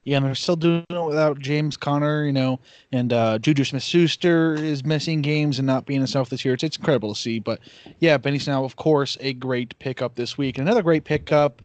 yeah, 0.04 0.16
and 0.16 0.26
they're 0.26 0.34
still 0.34 0.56
doing 0.56 0.84
it 0.88 1.04
without 1.04 1.38
James 1.38 1.76
Conner, 1.76 2.24
you 2.24 2.32
know, 2.32 2.58
and 2.92 3.12
uh, 3.12 3.38
Juju 3.38 3.64
Smith-Schuster 3.64 4.54
is 4.54 4.84
missing 4.84 5.20
games 5.20 5.58
and 5.58 5.66
not 5.66 5.84
being 5.84 6.00
himself 6.00 6.30
this 6.30 6.44
year. 6.44 6.54
It's, 6.54 6.62
it's 6.62 6.76
incredible 6.76 7.14
to 7.14 7.20
see. 7.20 7.38
But 7.38 7.60
yeah, 7.98 8.16
Benny 8.16 8.38
Snell, 8.38 8.64
of 8.64 8.76
course, 8.76 9.18
a 9.20 9.34
great 9.34 9.78
pickup 9.78 10.14
this 10.14 10.38
week. 10.38 10.58
Another 10.58 10.82
great 10.82 11.04
pickup 11.04 11.62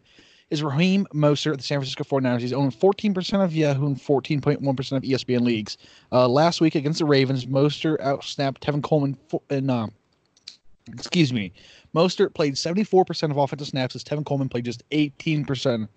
is 0.49 0.61
Raheem 0.61 1.07
Mostert, 1.13 1.53
at 1.53 1.57
the 1.57 1.63
San 1.63 1.79
Francisco 1.79 2.03
49ers. 2.03 2.41
He's 2.41 2.53
owned 2.53 2.73
14% 2.73 3.43
of 3.43 3.55
Yahoo 3.55 3.87
and 3.87 3.97
14.1% 3.97 4.91
of 4.91 5.03
ESPN 5.03 5.41
leagues. 5.41 5.77
Uh, 6.11 6.27
last 6.27 6.61
week 6.61 6.75
against 6.75 6.99
the 6.99 7.05
Ravens, 7.05 7.45
Mostert 7.45 7.99
outsnapped 7.99 8.59
Tevin 8.59 8.83
Coleman 8.83 9.17
and 9.49 9.71
uh, 9.71 9.87
excuse 10.91 11.33
me, 11.33 11.51
Mostert 11.95 12.33
played 12.33 12.55
74% 12.55 13.31
of 13.31 13.37
offensive 13.37 13.67
snaps 13.67 13.95
as 13.95 14.03
Tevin 14.03 14.25
Coleman 14.25 14.49
played 14.49 14.65
just 14.65 14.87
18% 14.89 15.87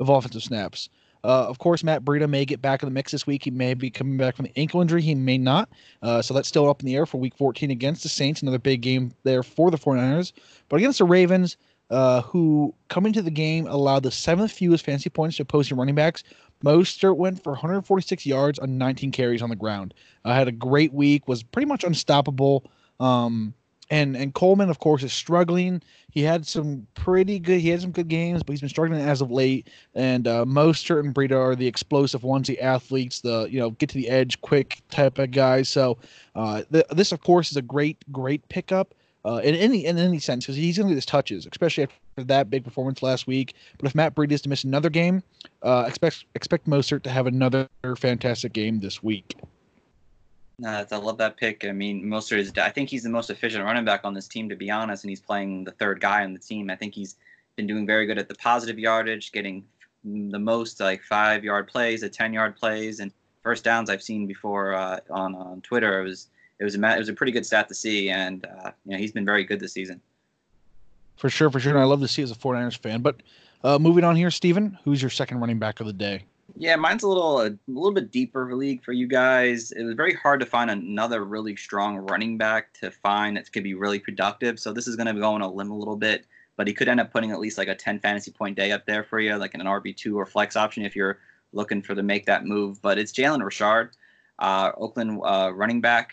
of 0.00 0.08
offensive 0.08 0.42
snaps. 0.42 0.88
Uh, 1.24 1.46
of 1.48 1.58
course, 1.58 1.84
Matt 1.84 2.04
Breida 2.04 2.28
may 2.28 2.44
get 2.44 2.60
back 2.60 2.82
in 2.82 2.88
the 2.88 2.92
mix 2.92 3.12
this 3.12 3.26
week. 3.26 3.44
He 3.44 3.50
may 3.50 3.74
be 3.74 3.90
coming 3.90 4.16
back 4.16 4.36
from 4.36 4.46
the 4.46 4.58
ankle 4.58 4.80
injury. 4.80 5.02
He 5.02 5.14
may 5.14 5.38
not. 5.38 5.68
Uh, 6.02 6.20
so 6.20 6.34
that's 6.34 6.48
still 6.48 6.68
up 6.68 6.80
in 6.80 6.86
the 6.86 6.96
air 6.96 7.06
for 7.06 7.18
week 7.18 7.34
14 7.36 7.70
against 7.70 8.02
the 8.02 8.08
Saints. 8.08 8.42
Another 8.42 8.58
big 8.58 8.80
game 8.80 9.12
there 9.22 9.42
for 9.42 9.70
the 9.70 9.78
49ers. 9.78 10.32
But 10.68 10.76
against 10.76 10.98
the 10.98 11.04
Ravens, 11.04 11.56
uh, 11.90 12.22
who 12.22 12.74
coming 12.88 13.12
to 13.12 13.22
the 13.22 13.30
game 13.30 13.66
allowed 13.66 14.02
the 14.02 14.10
seventh 14.10 14.50
fewest 14.50 14.84
fantasy 14.84 15.10
points 15.10 15.36
to 15.36 15.42
opposing 15.42 15.76
running 15.76 15.94
backs. 15.94 16.24
Mostert 16.64 17.16
went 17.16 17.42
for 17.42 17.52
146 17.52 18.24
yards 18.24 18.58
on 18.58 18.78
19 18.78 19.10
carries 19.10 19.42
on 19.42 19.50
the 19.50 19.56
ground. 19.56 19.94
Uh, 20.24 20.32
had 20.32 20.48
a 20.48 20.52
great 20.52 20.92
week, 20.92 21.26
was 21.28 21.42
pretty 21.42 21.66
much 21.66 21.84
unstoppable. 21.84 22.70
Um, 23.00 23.52
and 23.92 24.16
and 24.16 24.32
Coleman, 24.32 24.70
of 24.70 24.78
course, 24.78 25.02
is 25.02 25.12
struggling. 25.12 25.82
He 26.10 26.22
had 26.22 26.46
some 26.46 26.86
pretty 26.94 27.38
good. 27.38 27.60
He 27.60 27.68
had 27.68 27.82
some 27.82 27.92
good 27.92 28.08
games, 28.08 28.42
but 28.42 28.52
he's 28.54 28.60
been 28.60 28.70
struggling 28.70 29.02
as 29.02 29.20
of 29.20 29.30
late. 29.30 29.68
And 29.94 30.26
uh, 30.26 30.46
Mostert 30.46 31.00
and 31.00 31.14
Breida 31.14 31.38
are 31.38 31.54
the 31.54 31.66
explosive 31.66 32.24
ones, 32.24 32.48
the 32.48 32.58
athletes, 32.60 33.20
the 33.20 33.46
you 33.50 33.60
know 33.60 33.70
get 33.72 33.90
to 33.90 33.94
the 33.94 34.08
edge 34.08 34.40
quick 34.40 34.80
type 34.90 35.18
of 35.18 35.30
guys. 35.30 35.68
So 35.68 35.98
uh, 36.34 36.62
th- 36.72 36.86
this, 36.90 37.12
of 37.12 37.20
course, 37.20 37.50
is 37.50 37.58
a 37.58 37.62
great 37.62 37.98
great 38.10 38.48
pickup 38.48 38.94
uh, 39.26 39.42
in 39.44 39.54
any 39.54 39.84
in 39.84 39.98
any 39.98 40.18
sense 40.18 40.46
because 40.46 40.56
he's 40.56 40.78
going 40.78 40.88
to 40.88 40.92
get 40.92 40.96
his 40.96 41.06
touches, 41.06 41.46
especially 41.46 41.84
after 41.84 42.24
that 42.24 42.48
big 42.48 42.64
performance 42.64 43.02
last 43.02 43.26
week. 43.26 43.54
But 43.76 43.86
if 43.86 43.94
Matt 43.94 44.14
Breida 44.14 44.32
is 44.32 44.40
to 44.42 44.48
miss 44.48 44.64
another 44.64 44.88
game, 44.88 45.22
uh, 45.62 45.84
expect 45.86 46.24
expect 46.34 46.66
Mostert 46.66 47.02
to 47.02 47.10
have 47.10 47.26
another 47.26 47.68
fantastic 47.98 48.54
game 48.54 48.80
this 48.80 49.02
week. 49.02 49.36
Uh, 50.64 50.84
I 50.90 50.96
love 50.96 51.18
that 51.18 51.36
pick. 51.36 51.64
I 51.64 51.72
mean, 51.72 52.04
Mostert 52.04 52.38
is. 52.38 52.52
I 52.56 52.70
think 52.70 52.88
he's 52.88 53.02
the 53.02 53.08
most 53.08 53.30
efficient 53.30 53.64
running 53.64 53.84
back 53.84 54.02
on 54.04 54.14
this 54.14 54.28
team, 54.28 54.48
to 54.48 54.56
be 54.56 54.70
honest. 54.70 55.04
And 55.04 55.10
he's 55.10 55.20
playing 55.20 55.64
the 55.64 55.72
third 55.72 56.00
guy 56.00 56.24
on 56.24 56.32
the 56.32 56.38
team. 56.38 56.70
I 56.70 56.76
think 56.76 56.94
he's 56.94 57.16
been 57.56 57.66
doing 57.66 57.86
very 57.86 58.06
good 58.06 58.18
at 58.18 58.28
the 58.28 58.34
positive 58.36 58.78
yardage, 58.78 59.32
getting 59.32 59.64
the 60.04 60.38
most 60.38 60.80
like 60.80 61.02
five 61.02 61.44
yard 61.44 61.68
plays, 61.68 62.02
the 62.02 62.08
ten 62.08 62.32
yard 62.32 62.56
plays, 62.56 63.00
and 63.00 63.12
first 63.42 63.64
downs 63.64 63.90
I've 63.90 64.02
seen 64.02 64.26
before 64.26 64.74
uh, 64.74 65.00
on 65.10 65.34
on 65.34 65.60
Twitter. 65.62 66.00
It 66.00 66.04
was 66.04 66.28
it 66.58 66.64
was 66.64 66.76
a 66.76 66.94
it 66.94 66.98
was 66.98 67.08
a 67.08 67.14
pretty 67.14 67.32
good 67.32 67.46
stat 67.46 67.68
to 67.68 67.74
see, 67.74 68.10
and 68.10 68.46
uh, 68.46 68.70
you 68.84 68.92
know 68.92 68.98
he's 68.98 69.12
been 69.12 69.24
very 69.24 69.44
good 69.44 69.58
this 69.58 69.72
season. 69.72 70.00
For 71.16 71.28
sure, 71.28 71.50
for 71.50 71.60
sure, 71.60 71.72
and 71.72 71.80
I 71.80 71.84
love 71.84 72.00
to 72.00 72.08
see 72.08 72.22
as 72.22 72.30
a 72.30 72.34
49ers 72.34 72.78
fan. 72.78 73.02
But 73.02 73.16
uh, 73.64 73.78
moving 73.78 74.04
on 74.04 74.16
here, 74.16 74.30
Steven, 74.30 74.78
who's 74.84 75.02
your 75.02 75.10
second 75.10 75.40
running 75.40 75.58
back 75.58 75.80
of 75.80 75.86
the 75.86 75.92
day? 75.92 76.24
Yeah, 76.56 76.76
mine's 76.76 77.02
a 77.02 77.08
little 77.08 77.40
a 77.40 77.56
little 77.66 77.92
bit 77.92 78.10
deeper 78.10 78.54
league 78.54 78.84
for 78.84 78.92
you 78.92 79.06
guys. 79.06 79.72
It 79.72 79.84
was 79.84 79.94
very 79.94 80.14
hard 80.14 80.40
to 80.40 80.46
find 80.46 80.70
another 80.70 81.24
really 81.24 81.56
strong 81.56 81.96
running 81.96 82.36
back 82.36 82.72
to 82.74 82.90
find 82.90 83.36
that 83.36 83.50
could 83.52 83.64
be 83.64 83.74
really 83.74 83.98
productive. 83.98 84.60
So 84.60 84.72
this 84.72 84.86
is 84.86 84.96
going 84.96 85.12
to 85.12 85.20
go 85.20 85.32
on 85.32 85.42
a 85.42 85.50
limb 85.50 85.70
a 85.70 85.76
little 85.76 85.96
bit, 85.96 86.26
but 86.56 86.68
he 86.68 86.74
could 86.74 86.88
end 86.88 87.00
up 87.00 87.10
putting 87.10 87.32
at 87.32 87.40
least 87.40 87.58
like 87.58 87.68
a 87.68 87.74
10 87.74 88.00
fantasy 88.00 88.30
point 88.30 88.56
day 88.56 88.70
up 88.70 88.86
there 88.86 89.02
for 89.02 89.18
you, 89.18 89.34
like 89.36 89.54
in 89.54 89.60
an 89.60 89.66
RB2 89.66 90.14
or 90.14 90.26
flex 90.26 90.54
option 90.54 90.84
if 90.84 90.94
you're 90.94 91.18
looking 91.52 91.82
for 91.82 91.94
to 91.94 92.02
make 92.02 92.26
that 92.26 92.44
move. 92.44 92.82
But 92.82 92.98
it's 92.98 93.12
Jalen 93.12 93.44
Richard, 93.44 93.90
uh, 94.38 94.72
Oakland 94.76 95.20
uh, 95.24 95.52
running 95.54 95.80
back. 95.80 96.12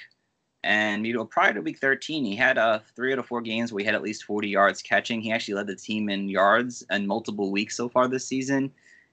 And 0.63 1.05
you 1.05 1.13
know, 1.13 1.25
prior 1.25 1.53
to 1.53 1.61
week 1.61 1.79
13, 1.79 2.25
he 2.25 2.35
had 2.35 2.57
uh, 2.57 2.79
three 2.95 3.13
out 3.13 3.19
of 3.19 3.25
four 3.25 3.41
games 3.41 3.71
where 3.71 3.81
he 3.81 3.85
had 3.85 3.95
at 3.95 4.01
least 4.01 4.23
40 4.23 4.49
yards 4.49 4.81
catching. 4.81 5.21
He 5.21 5.31
actually 5.31 5.53
led 5.53 5.67
the 5.67 5.75
team 5.75 6.09
in 6.09 6.27
yards 6.27 6.83
in 6.91 7.07
multiple 7.07 7.51
weeks 7.51 7.77
so 7.77 7.87
far 7.87 8.07
this 8.07 8.25
season. 8.25 8.71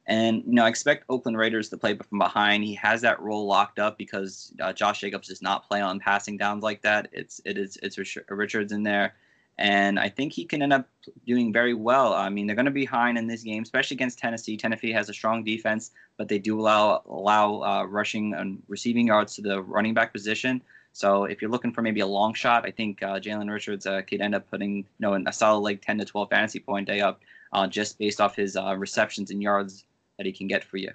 And 0.08 0.44
you 0.46 0.52
know, 0.52 0.64
I 0.64 0.68
expect 0.68 1.04
Oakland 1.08 1.36
Raiders 1.36 1.68
to 1.70 1.76
play 1.76 1.96
from 1.96 2.18
behind. 2.18 2.62
He 2.62 2.74
has 2.74 3.00
that 3.00 3.20
role 3.20 3.46
locked 3.46 3.78
up 3.78 3.98
because 3.98 4.52
uh, 4.60 4.72
Josh 4.72 5.00
Jacobs 5.00 5.28
does 5.28 5.42
not 5.42 5.66
play 5.68 5.80
on 5.80 5.98
passing 5.98 6.36
downs 6.36 6.62
like 6.62 6.82
that. 6.82 7.08
It's 7.12 7.40
it 7.44 7.58
is 7.58 7.76
it's 7.82 7.98
Richards 8.28 8.70
in 8.70 8.84
there, 8.84 9.14
and 9.58 9.98
I 9.98 10.08
think 10.08 10.32
he 10.32 10.44
can 10.44 10.62
end 10.62 10.72
up 10.72 10.88
doing 11.26 11.52
very 11.52 11.74
well. 11.74 12.14
I 12.14 12.28
mean, 12.28 12.46
they're 12.46 12.54
going 12.54 12.66
to 12.66 12.70
be 12.70 12.82
behind 12.82 13.18
in 13.18 13.26
this 13.26 13.42
game, 13.42 13.64
especially 13.64 13.96
against 13.96 14.20
Tennessee. 14.20 14.56
Tennessee 14.56 14.92
has 14.92 15.08
a 15.08 15.14
strong 15.14 15.42
defense, 15.42 15.90
but 16.16 16.28
they 16.28 16.38
do 16.38 16.60
allow 16.60 17.02
allow 17.08 17.62
uh, 17.62 17.84
rushing 17.84 18.32
and 18.34 18.62
receiving 18.68 19.08
yards 19.08 19.34
to 19.36 19.42
the 19.42 19.60
running 19.60 19.94
back 19.94 20.12
position. 20.12 20.62
So 20.92 21.24
if 21.24 21.42
you're 21.42 21.50
looking 21.50 21.72
for 21.72 21.82
maybe 21.82 22.00
a 22.00 22.06
long 22.06 22.32
shot, 22.32 22.64
I 22.64 22.70
think 22.70 23.02
uh, 23.02 23.18
Jalen 23.18 23.52
Richards 23.52 23.86
uh, 23.86 24.02
could 24.02 24.20
end 24.20 24.36
up 24.36 24.48
putting 24.48 24.76
you 24.76 24.84
know 25.00 25.14
a 25.14 25.32
solid 25.32 25.60
like 25.60 25.84
10 25.84 25.98
to 25.98 26.04
12 26.04 26.30
fantasy 26.30 26.60
point 26.60 26.86
day 26.86 27.00
up 27.00 27.20
uh, 27.52 27.66
just 27.66 27.98
based 27.98 28.20
off 28.20 28.36
his 28.36 28.56
uh, 28.56 28.76
receptions 28.76 29.32
and 29.32 29.42
yards 29.42 29.84
that 30.18 30.26
he 30.26 30.32
can 30.32 30.46
get 30.46 30.64
for 30.64 30.76
you. 30.76 30.90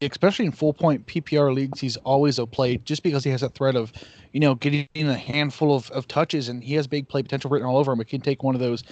Especially 0.00 0.44
in 0.44 0.52
full 0.52 0.74
point 0.74 1.06
PPR 1.06 1.54
leagues, 1.54 1.80
he's 1.80 1.96
always 1.98 2.38
a 2.38 2.46
play 2.46 2.76
just 2.78 3.02
because 3.02 3.24
he 3.24 3.30
has 3.30 3.40
that 3.40 3.54
threat 3.54 3.76
of, 3.76 3.92
you 4.32 4.40
know, 4.40 4.54
getting 4.54 4.88
a 4.96 5.14
handful 5.14 5.74
of, 5.74 5.90
of 5.92 6.06
touches 6.08 6.48
and 6.48 6.62
he 6.62 6.74
has 6.74 6.86
big 6.86 7.08
play 7.08 7.22
potential 7.22 7.50
written 7.50 7.66
all 7.66 7.78
over 7.78 7.92
him. 7.92 7.98
He 7.98 8.04
can 8.04 8.20
take 8.20 8.42
one 8.42 8.54
of 8.54 8.60
those, 8.60 8.82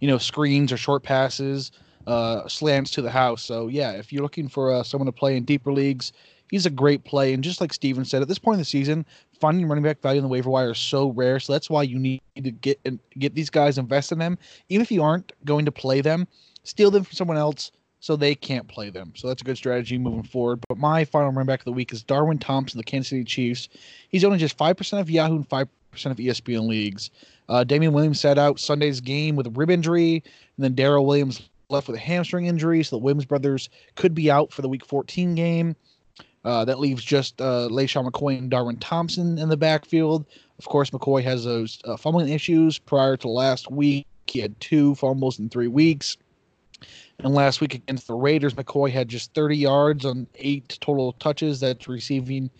you 0.00 0.06
know, 0.06 0.18
screens 0.18 0.70
or 0.70 0.76
short 0.76 1.02
passes, 1.02 1.72
uh, 2.06 2.46
slants 2.46 2.90
to 2.92 3.02
the 3.02 3.10
house. 3.10 3.42
So, 3.42 3.66
yeah, 3.66 3.92
if 3.92 4.12
you're 4.12 4.22
looking 4.22 4.48
for 4.48 4.72
uh, 4.72 4.82
someone 4.82 5.06
to 5.06 5.12
play 5.12 5.36
in 5.36 5.44
deeper 5.44 5.72
leagues, 5.72 6.12
he's 6.50 6.66
a 6.66 6.70
great 6.70 7.04
play. 7.04 7.32
And 7.32 7.42
just 7.42 7.60
like 7.60 7.72
Steven 7.72 8.04
said, 8.04 8.22
at 8.22 8.28
this 8.28 8.38
point 8.38 8.54
in 8.54 8.60
the 8.60 8.66
season, 8.66 9.04
finding 9.40 9.66
running 9.66 9.82
back 9.82 10.00
value 10.00 10.18
in 10.18 10.22
the 10.22 10.28
waiver 10.28 10.50
wire 10.50 10.72
is 10.72 10.78
so 10.78 11.08
rare. 11.10 11.40
So 11.40 11.52
that's 11.52 11.68
why 11.68 11.82
you 11.82 11.98
need 11.98 12.20
to 12.36 12.50
get 12.50 12.78
and 12.84 13.00
get 13.18 13.34
these 13.34 13.50
guys, 13.50 13.78
invest 13.78 14.12
in 14.12 14.18
them. 14.18 14.38
Even 14.68 14.82
if 14.82 14.92
you 14.92 15.02
aren't 15.02 15.32
going 15.44 15.64
to 15.64 15.72
play 15.72 16.00
them, 16.00 16.28
steal 16.62 16.90
them 16.92 17.02
from 17.02 17.14
someone 17.14 17.38
else 17.38 17.72
so 18.04 18.16
they 18.16 18.34
can't 18.34 18.68
play 18.68 18.90
them. 18.90 19.14
So 19.16 19.28
that's 19.28 19.40
a 19.40 19.46
good 19.46 19.56
strategy 19.56 19.96
moving 19.96 20.24
forward. 20.24 20.60
But 20.68 20.76
my 20.76 21.06
final 21.06 21.30
running 21.30 21.46
back 21.46 21.60
of 21.60 21.64
the 21.64 21.72
week 21.72 21.90
is 21.90 22.02
Darwin 22.02 22.36
Thompson, 22.36 22.76
the 22.76 22.84
Kansas 22.84 23.08
City 23.08 23.24
Chiefs. 23.24 23.70
He's 24.10 24.24
only 24.24 24.36
just 24.36 24.58
5% 24.58 25.00
of 25.00 25.08
Yahoo 25.08 25.36
and 25.36 25.48
5% 25.48 25.66
of 26.04 26.18
ESPN 26.18 26.68
leagues. 26.68 27.10
Uh, 27.48 27.64
Damien 27.64 27.94
Williams 27.94 28.20
sat 28.20 28.36
out 28.36 28.60
Sunday's 28.60 29.00
game 29.00 29.36
with 29.36 29.46
a 29.46 29.50
rib 29.50 29.70
injury, 29.70 30.22
and 30.56 30.64
then 30.64 30.74
Darrel 30.74 31.06
Williams 31.06 31.48
left 31.70 31.88
with 31.88 31.96
a 31.96 31.98
hamstring 31.98 32.44
injury. 32.44 32.82
So 32.82 32.96
the 32.96 33.02
Williams 33.02 33.24
brothers 33.24 33.70
could 33.94 34.14
be 34.14 34.30
out 34.30 34.52
for 34.52 34.60
the 34.60 34.68
Week 34.68 34.84
14 34.84 35.34
game. 35.34 35.74
Uh, 36.44 36.62
that 36.66 36.80
leaves 36.80 37.02
just 37.02 37.40
uh, 37.40 37.68
LeSean 37.70 38.06
McCoy 38.06 38.36
and 38.36 38.50
Darwin 38.50 38.76
Thompson 38.76 39.38
in 39.38 39.48
the 39.48 39.56
backfield. 39.56 40.26
Of 40.58 40.66
course, 40.66 40.90
McCoy 40.90 41.22
has 41.22 41.46
those 41.46 41.80
uh, 41.86 41.96
fumbling 41.96 42.28
issues 42.28 42.78
prior 42.78 43.16
to 43.16 43.28
last 43.28 43.70
week. 43.70 44.06
He 44.26 44.40
had 44.40 44.60
two 44.60 44.94
fumbles 44.96 45.38
in 45.38 45.48
three 45.48 45.68
weeks. 45.68 46.18
And 47.20 47.34
last 47.34 47.60
week 47.60 47.74
against 47.74 48.06
the 48.06 48.14
Raiders, 48.14 48.54
McCoy 48.54 48.90
had 48.90 49.08
just 49.08 49.34
30 49.34 49.56
yards 49.56 50.04
on 50.04 50.26
eight 50.34 50.78
total 50.80 51.12
touches. 51.12 51.60
That's 51.60 51.88
receiving 51.88 52.50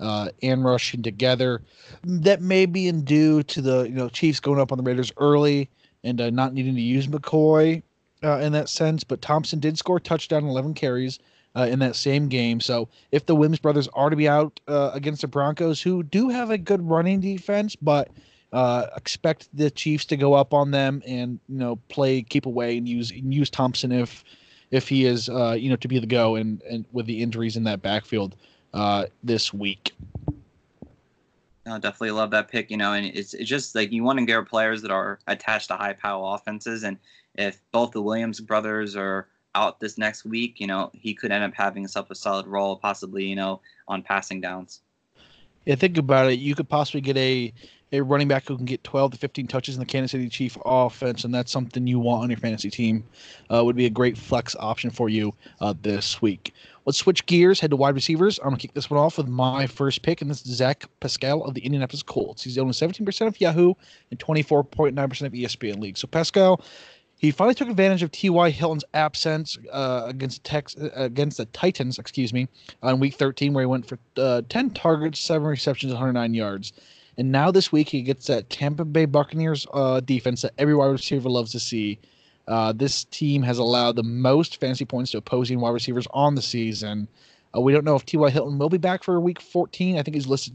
uh, 0.00 0.28
and 0.42 0.64
rushing 0.64 1.02
together. 1.02 1.62
That 2.02 2.42
may 2.42 2.66
be 2.66 2.88
in 2.88 3.04
due 3.04 3.42
to 3.44 3.62
the 3.62 3.84
you 3.84 3.94
know 3.94 4.08
Chiefs 4.08 4.40
going 4.40 4.60
up 4.60 4.72
on 4.72 4.78
the 4.78 4.84
Raiders 4.84 5.12
early 5.16 5.70
and 6.02 6.20
uh, 6.20 6.30
not 6.30 6.52
needing 6.52 6.74
to 6.74 6.80
use 6.80 7.06
McCoy 7.06 7.82
uh, 8.22 8.38
in 8.38 8.52
that 8.52 8.68
sense. 8.68 9.04
But 9.04 9.22
Thompson 9.22 9.60
did 9.60 9.78
score 9.78 10.00
touchdown, 10.00 10.44
11 10.44 10.74
carries. 10.74 11.18
Uh, 11.56 11.68
in 11.70 11.78
that 11.78 11.94
same 11.94 12.26
game. 12.26 12.58
So 12.58 12.88
if 13.12 13.26
the 13.26 13.36
Williams 13.36 13.60
brothers 13.60 13.86
are 13.94 14.10
to 14.10 14.16
be 14.16 14.28
out 14.28 14.58
uh, 14.66 14.90
against 14.92 15.20
the 15.20 15.28
Broncos, 15.28 15.80
who 15.80 16.02
do 16.02 16.28
have 16.28 16.50
a 16.50 16.58
good 16.58 16.82
running 16.82 17.20
defense, 17.20 17.76
but 17.76 18.08
uh, 18.54 18.86
expect 18.96 19.48
the 19.52 19.68
Chiefs 19.68 20.04
to 20.06 20.16
go 20.16 20.32
up 20.34 20.54
on 20.54 20.70
them 20.70 21.02
and 21.04 21.40
you 21.48 21.58
know 21.58 21.76
play 21.88 22.22
keep 22.22 22.46
away 22.46 22.78
and 22.78 22.88
use 22.88 23.10
use 23.10 23.50
Thompson 23.50 23.90
if 23.90 24.24
if 24.70 24.88
he 24.88 25.04
is 25.04 25.28
uh, 25.28 25.56
you 25.58 25.68
know 25.68 25.76
to 25.76 25.88
be 25.88 25.98
the 25.98 26.06
go 26.06 26.36
and 26.36 26.62
and 26.62 26.84
with 26.92 27.06
the 27.06 27.20
injuries 27.20 27.56
in 27.56 27.64
that 27.64 27.82
backfield 27.82 28.36
uh, 28.72 29.06
this 29.24 29.52
week. 29.52 29.92
I 31.66 31.78
definitely 31.78 32.12
love 32.12 32.30
that 32.30 32.48
pick. 32.48 32.70
You 32.70 32.76
know, 32.76 32.92
and 32.92 33.04
it's 33.04 33.34
it's 33.34 33.50
just 33.50 33.74
like 33.74 33.90
you 33.90 34.04
want 34.04 34.20
to 34.20 34.24
get 34.24 34.46
players 34.46 34.82
that 34.82 34.92
are 34.92 35.18
attached 35.26 35.68
to 35.68 35.74
high 35.74 35.94
power 35.94 36.36
offenses, 36.36 36.84
and 36.84 36.96
if 37.34 37.60
both 37.72 37.90
the 37.90 38.02
Williams 38.02 38.40
brothers 38.40 38.94
are 38.94 39.26
out 39.56 39.80
this 39.80 39.98
next 39.98 40.24
week, 40.24 40.60
you 40.60 40.68
know, 40.68 40.90
he 40.92 41.12
could 41.12 41.32
end 41.32 41.42
up 41.42 41.54
having 41.54 41.82
himself 41.82 42.10
a 42.10 42.14
solid 42.14 42.46
role, 42.46 42.76
possibly, 42.76 43.24
you 43.24 43.36
know, 43.36 43.60
on 43.88 44.02
passing 44.02 44.40
downs. 44.40 44.80
Yeah, 45.64 45.76
think 45.76 45.96
about 45.96 46.30
it. 46.30 46.38
You 46.38 46.54
could 46.54 46.68
possibly 46.68 47.00
get 47.00 47.16
a 47.16 47.52
a 47.94 48.02
running 48.02 48.28
back 48.28 48.46
who 48.48 48.56
can 48.56 48.66
get 48.66 48.82
12 48.84 49.12
to 49.12 49.18
15 49.18 49.46
touches 49.46 49.76
in 49.76 49.80
the 49.80 49.86
Kansas 49.86 50.10
City 50.10 50.28
Chief 50.28 50.56
offense, 50.64 51.24
and 51.24 51.34
that's 51.34 51.52
something 51.52 51.86
you 51.86 51.98
want 51.98 52.24
on 52.24 52.30
your 52.30 52.38
fantasy 52.38 52.70
team. 52.70 53.04
Uh, 53.52 53.64
would 53.64 53.76
be 53.76 53.86
a 53.86 53.90
great 53.90 54.18
flex 54.18 54.56
option 54.58 54.90
for 54.90 55.08
you 55.08 55.32
uh, 55.60 55.74
this 55.82 56.20
week. 56.20 56.52
Let's 56.86 56.98
switch 56.98 57.24
gears, 57.26 57.60
head 57.60 57.70
to 57.70 57.76
wide 57.76 57.94
receivers. 57.94 58.38
I'm 58.38 58.50
gonna 58.50 58.58
kick 58.58 58.74
this 58.74 58.90
one 58.90 59.00
off 59.00 59.16
with 59.16 59.28
my 59.28 59.66
first 59.66 60.02
pick, 60.02 60.20
and 60.20 60.30
this 60.30 60.44
is 60.44 60.56
Zach 60.56 60.84
Pascal 61.00 61.42
of 61.44 61.54
the 61.54 61.64
Indianapolis 61.64 62.02
Colts. 62.02 62.42
He's 62.42 62.58
only 62.58 62.72
17% 62.72 63.26
of 63.26 63.40
Yahoo 63.40 63.74
and 64.10 64.18
24.9% 64.18 65.26
of 65.26 65.32
ESPN 65.32 65.80
league. 65.80 65.96
So 65.96 66.06
Pascal, 66.06 66.62
he 67.16 67.30
finally 67.30 67.54
took 67.54 67.68
advantage 67.68 68.02
of 68.02 68.10
T.Y. 68.10 68.50
Hilton's 68.50 68.84
absence 68.92 69.56
uh, 69.72 70.02
against 70.06 70.44
Tex 70.44 70.76
against 70.94 71.38
the 71.38 71.46
Titans, 71.46 71.98
excuse 71.98 72.32
me, 72.34 72.48
on 72.82 73.00
Week 73.00 73.14
13, 73.14 73.54
where 73.54 73.62
he 73.62 73.66
went 73.66 73.86
for 73.86 73.98
uh, 74.16 74.42
10 74.48 74.70
targets, 74.70 75.20
seven 75.20 75.46
receptions, 75.46 75.92
109 75.92 76.34
yards. 76.34 76.72
And 77.16 77.30
now 77.30 77.50
this 77.50 77.70
week 77.70 77.88
he 77.88 78.02
gets 78.02 78.26
that 78.26 78.50
Tampa 78.50 78.84
Bay 78.84 79.04
Buccaneers 79.04 79.66
uh, 79.72 80.00
defense 80.00 80.42
that 80.42 80.52
every 80.58 80.74
wide 80.74 80.86
receiver 80.86 81.28
loves 81.28 81.52
to 81.52 81.60
see. 81.60 81.98
Uh, 82.46 82.72
this 82.72 83.04
team 83.04 83.42
has 83.42 83.58
allowed 83.58 83.96
the 83.96 84.02
most 84.02 84.60
fantasy 84.60 84.84
points 84.84 85.12
to 85.12 85.18
opposing 85.18 85.60
wide 85.60 85.70
receivers 85.70 86.06
on 86.12 86.34
the 86.34 86.42
season. 86.42 87.08
Uh, 87.56 87.60
we 87.60 87.72
don't 87.72 87.84
know 87.84 87.96
if 87.96 88.04
T.Y. 88.04 88.30
Hilton 88.30 88.58
will 88.58 88.68
be 88.68 88.78
back 88.78 89.02
for 89.02 89.18
week 89.20 89.40
14. 89.40 89.98
I 89.98 90.02
think 90.02 90.14
he's 90.14 90.26
listed 90.26 90.54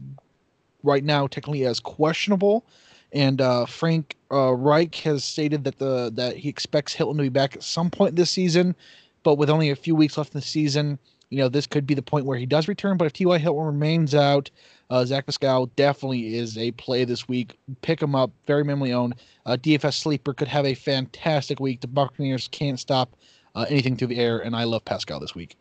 right 0.82 1.04
now 1.04 1.26
technically 1.26 1.64
as 1.64 1.80
questionable. 1.80 2.64
And 3.12 3.40
uh, 3.40 3.66
Frank 3.66 4.16
uh, 4.30 4.52
Reich 4.52 4.94
has 4.96 5.24
stated 5.24 5.64
that 5.64 5.78
the 5.78 6.12
that 6.14 6.36
he 6.36 6.48
expects 6.48 6.94
Hilton 6.94 7.16
to 7.16 7.22
be 7.24 7.28
back 7.28 7.56
at 7.56 7.62
some 7.62 7.90
point 7.90 8.14
this 8.14 8.30
season, 8.30 8.76
but 9.24 9.34
with 9.34 9.50
only 9.50 9.70
a 9.70 9.76
few 9.76 9.96
weeks 9.96 10.16
left 10.16 10.32
in 10.32 10.40
the 10.40 10.46
season, 10.46 10.96
you 11.28 11.38
know 11.38 11.48
this 11.48 11.66
could 11.66 11.86
be 11.86 11.94
the 11.94 12.02
point 12.02 12.24
where 12.24 12.38
he 12.38 12.46
does 12.46 12.68
return. 12.68 12.96
But 12.96 13.06
if 13.06 13.12
T.Y. 13.14 13.38
Hilton 13.38 13.64
remains 13.64 14.14
out, 14.14 14.48
uh, 14.90 15.04
Zach 15.04 15.26
Pascal 15.26 15.66
definitely 15.76 16.36
is 16.36 16.58
a 16.58 16.72
play 16.72 17.04
this 17.04 17.28
week. 17.28 17.56
Pick 17.80 18.02
him 18.02 18.14
up, 18.14 18.32
very 18.46 18.64
minimally 18.64 18.92
owned. 18.92 19.14
Uh, 19.46 19.56
DFS 19.56 19.94
sleeper 19.94 20.34
could 20.34 20.48
have 20.48 20.66
a 20.66 20.74
fantastic 20.74 21.60
week. 21.60 21.80
The 21.80 21.86
Buccaneers 21.86 22.48
can't 22.48 22.78
stop 22.78 23.16
uh, 23.54 23.66
anything 23.68 23.96
through 23.96 24.08
the 24.08 24.18
air, 24.18 24.40
and 24.40 24.54
I 24.54 24.64
love 24.64 24.84
Pascal 24.84 25.20
this 25.20 25.34
week. 25.34 25.56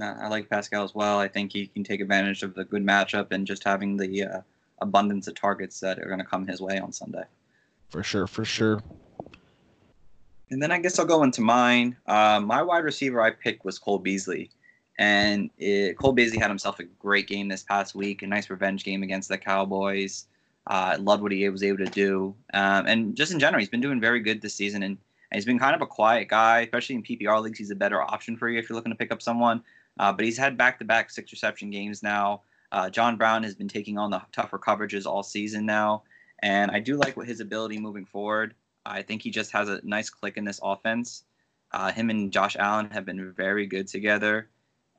I 0.00 0.28
like 0.28 0.48
Pascal 0.48 0.84
as 0.84 0.94
well. 0.94 1.18
I 1.18 1.28
think 1.28 1.52
he 1.52 1.66
can 1.66 1.84
take 1.84 2.00
advantage 2.00 2.42
of 2.42 2.54
the 2.54 2.64
good 2.64 2.84
matchup 2.84 3.28
and 3.32 3.46
just 3.46 3.64
having 3.64 3.96
the 3.96 4.24
uh, 4.24 4.40
abundance 4.80 5.28
of 5.28 5.34
targets 5.34 5.80
that 5.80 5.98
are 5.98 6.06
going 6.06 6.18
to 6.18 6.24
come 6.24 6.46
his 6.46 6.60
way 6.60 6.78
on 6.78 6.92
Sunday. 6.92 7.24
For 7.88 8.02
sure, 8.02 8.26
for 8.26 8.44
sure. 8.44 8.80
And 10.50 10.60
then 10.60 10.72
I 10.72 10.78
guess 10.78 10.98
I'll 10.98 11.06
go 11.06 11.22
into 11.22 11.40
mine. 11.40 11.96
Uh, 12.06 12.40
my 12.40 12.62
wide 12.62 12.84
receiver 12.84 13.20
I 13.20 13.30
picked 13.30 13.64
was 13.64 13.78
Cole 13.78 13.98
Beasley. 13.98 14.50
And 15.00 15.48
it, 15.56 15.96
Cole 15.96 16.12
Beasley 16.12 16.38
had 16.38 16.50
himself 16.50 16.78
a 16.78 16.84
great 16.84 17.26
game 17.26 17.48
this 17.48 17.62
past 17.62 17.94
week, 17.94 18.20
a 18.20 18.26
nice 18.26 18.50
revenge 18.50 18.84
game 18.84 19.02
against 19.02 19.30
the 19.30 19.38
Cowboys. 19.38 20.26
Uh, 20.66 20.98
loved 21.00 21.22
what 21.22 21.32
he 21.32 21.48
was 21.48 21.62
able 21.62 21.78
to 21.78 21.86
do. 21.86 22.34
Um, 22.52 22.86
and 22.86 23.16
just 23.16 23.32
in 23.32 23.40
general, 23.40 23.60
he's 23.60 23.70
been 23.70 23.80
doing 23.80 23.98
very 23.98 24.20
good 24.20 24.42
this 24.42 24.54
season. 24.54 24.82
And, 24.82 24.98
and, 25.30 25.38
he's 25.38 25.46
been 25.46 25.58
kind 25.58 25.74
of 25.74 25.80
a 25.80 25.86
quiet 25.86 26.28
guy, 26.28 26.60
especially 26.60 26.96
in 26.96 27.02
PPR 27.02 27.40
leagues. 27.40 27.58
He's 27.58 27.70
a 27.70 27.74
better 27.74 28.02
option 28.02 28.36
for 28.36 28.50
you 28.50 28.58
if 28.58 28.68
you're 28.68 28.76
looking 28.76 28.92
to 28.92 28.96
pick 28.96 29.10
up 29.10 29.22
someone. 29.22 29.62
Uh, 29.98 30.12
but 30.12 30.26
he's 30.26 30.36
had 30.36 30.58
back 30.58 30.78
to 30.80 30.84
back 30.84 31.10
six 31.10 31.32
reception 31.32 31.70
games 31.70 32.02
now. 32.02 32.42
Uh, 32.70 32.90
John 32.90 33.16
Brown 33.16 33.42
has 33.42 33.54
been 33.54 33.68
taking 33.68 33.96
on 33.96 34.10
the 34.10 34.20
tougher 34.32 34.58
coverages 34.58 35.06
all 35.06 35.22
season 35.22 35.64
now. 35.64 36.02
And 36.42 36.70
I 36.70 36.78
do 36.78 36.96
like 36.96 37.16
what 37.16 37.26
his 37.26 37.40
ability 37.40 37.80
moving 37.80 38.04
forward. 38.04 38.54
I 38.84 39.00
think 39.00 39.22
he 39.22 39.30
just 39.30 39.50
has 39.52 39.70
a 39.70 39.80
nice 39.82 40.10
click 40.10 40.36
in 40.36 40.44
this 40.44 40.60
offense. 40.62 41.24
Uh, 41.72 41.90
him 41.90 42.10
and 42.10 42.30
Josh 42.30 42.56
Allen 42.58 42.90
have 42.90 43.06
been 43.06 43.32
very 43.32 43.66
good 43.66 43.88
together, 43.88 44.50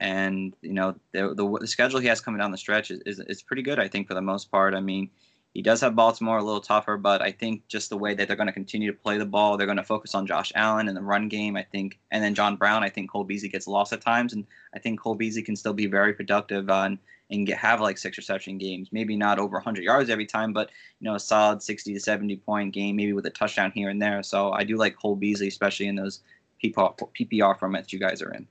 and 0.02 0.54
you 0.62 0.74
know 0.74 0.96
the, 1.14 1.34
the, 1.36 1.60
the 1.60 1.68
schedule 1.68 2.00
he 2.00 2.08
has 2.08 2.20
coming 2.20 2.40
down 2.40 2.52
the 2.52 2.58
stretch 2.58 2.90
is, 2.92 3.00
is 3.06 3.20
is 3.20 3.42
pretty 3.42 3.62
good. 3.62 3.80
I 3.80 3.88
think 3.88 4.08
for 4.08 4.16
the 4.16 4.22
most 4.22 4.52
part. 4.52 4.74
I 4.74 4.82
mean, 4.82 5.10
he 5.54 5.62
does 5.62 5.80
have 5.82 5.96
Baltimore 5.96 6.40
a 6.40 6.44
little 6.44 6.60
tougher, 6.60 6.98
but 6.98 7.22
I 7.22 7.32
think 7.32 7.68
just 7.68 7.90
the 7.90 7.98
way 7.98 8.16
that 8.16 8.28
they're 8.28 8.36
going 8.36 8.48
to 8.48 8.54
continue 8.54 8.92
to 8.92 8.98
play 8.98 9.20
the 9.20 9.26
ball, 9.26 9.56
they're 9.56 9.68
going 9.68 9.78
to 9.78 9.84
focus 9.84 10.16
on 10.16 10.26
Josh 10.26 10.52
Allen 10.56 10.88
and 10.88 10.98
the 10.98 11.04
run 11.04 11.30
game. 11.30 11.56
I 11.56 11.62
think, 11.64 12.00
and 12.10 12.24
then 12.24 12.34
John 12.34 12.56
Brown. 12.56 12.84
I 12.84 12.90
think 12.90 13.12
Cole 13.12 13.24
Beasley 13.24 13.48
gets 13.48 13.68
lost 13.68 13.94
at 13.94 14.02
times, 14.02 14.34
and 14.34 14.46
I 14.76 14.80
think 14.80 15.00
Cole 15.00 15.16
Beasley 15.16 15.44
can 15.44 15.56
still 15.56 15.74
be 15.74 15.86
very 15.86 16.14
productive 16.14 16.70
on 16.72 16.98
and 17.30 17.46
get 17.46 17.60
have 17.60 17.80
like 17.80 18.00
six 18.00 18.18
reception 18.18 18.58
games. 18.58 18.90
Maybe 18.92 19.16
not 19.16 19.38
over 19.38 19.58
100 19.58 19.84
yards 19.84 20.10
every 20.10 20.26
time, 20.26 20.52
but 20.52 20.72
you 21.00 21.06
know 21.06 21.14
a 21.14 21.20
solid 21.20 21.62
60 21.62 21.94
to 21.94 22.00
70 22.00 22.38
point 22.38 22.74
game, 22.74 22.96
maybe 22.96 23.14
with 23.14 23.28
a 23.28 23.30
touchdown 23.30 23.72
here 23.72 23.90
and 23.90 24.02
there. 24.02 24.24
So 24.24 24.52
I 24.52 24.64
do 24.64 24.78
like 24.78 24.98
Cole 24.98 25.16
Beasley, 25.16 25.48
especially 25.48 25.86
in 25.86 25.96
those 25.96 26.22
PPR 26.64 27.60
formats 27.60 27.94
you 27.94 28.00
guys 28.00 28.24
are 28.24 28.32
in. 28.32 28.48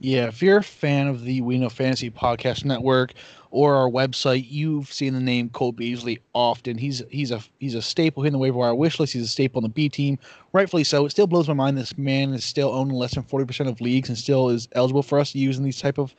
Yeah, 0.00 0.26
if 0.26 0.42
you're 0.42 0.58
a 0.58 0.62
fan 0.62 1.06
of 1.06 1.22
the 1.24 1.40
We 1.40 1.56
Know 1.56 1.68
Fantasy 1.68 2.10
Podcast 2.10 2.64
Network 2.64 3.12
or 3.50 3.76
our 3.76 3.88
website, 3.88 4.46
you've 4.50 4.92
seen 4.92 5.14
the 5.14 5.20
name 5.20 5.48
Cole 5.50 5.72
Beasley 5.72 6.20
often. 6.34 6.76
He's 6.76 7.02
he's 7.10 7.30
a 7.30 7.40
he's 7.60 7.74
a 7.74 7.80
staple 7.80 8.22
here 8.22 8.28
in 8.28 8.32
the 8.32 8.38
waiver 8.38 8.58
wire 8.58 8.74
wish 8.74 8.98
list. 8.98 9.12
He's 9.12 9.24
a 9.24 9.28
staple 9.28 9.60
on 9.60 9.62
the 9.62 9.68
B 9.68 9.88
team, 9.88 10.18
rightfully 10.52 10.84
so. 10.84 11.06
It 11.06 11.10
still 11.10 11.28
blows 11.28 11.48
my 11.48 11.54
mind 11.54 11.78
this 11.78 11.96
man 11.96 12.34
is 12.34 12.44
still 12.44 12.70
owning 12.70 12.96
less 12.96 13.14
than 13.14 13.22
forty 13.22 13.46
percent 13.46 13.68
of 13.68 13.80
leagues 13.80 14.08
and 14.08 14.18
still 14.18 14.50
is 14.50 14.68
eligible 14.72 15.04
for 15.04 15.18
us 15.20 15.32
to 15.32 15.38
use 15.38 15.58
in 15.58 15.64
these 15.64 15.80
type 15.80 15.98
of 15.98 16.14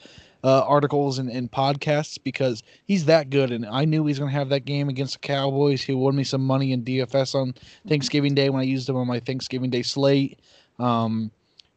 uh, 0.46 0.62
articles 0.62 1.20
and, 1.20 1.30
and 1.30 1.52
podcasts 1.52 2.18
because 2.24 2.64
he's 2.86 3.06
that 3.06 3.30
good. 3.30 3.52
And 3.52 3.66
I 3.66 3.84
knew 3.84 4.06
he's 4.06 4.20
going 4.20 4.32
to 4.32 4.38
have 4.38 4.50
that 4.50 4.64
game 4.64 4.88
against 4.90 5.14
the 5.14 5.28
Cowboys. 5.28 5.82
He 5.82 5.94
won 5.94 6.16
me 6.16 6.24
some 6.24 6.46
money 6.46 6.72
in 6.72 6.84
DFS 6.84 7.36
on 7.36 7.54
Thanksgiving 7.88 8.36
Day 8.36 8.50
when 8.50 8.62
I 8.62 8.66
used 8.66 8.88
him 8.88 8.96
on 8.96 9.08
my 9.08 9.20
Thanksgiving 9.20 9.70
Day 9.70 9.82
slate. 9.82 10.40
Um, 10.80 11.32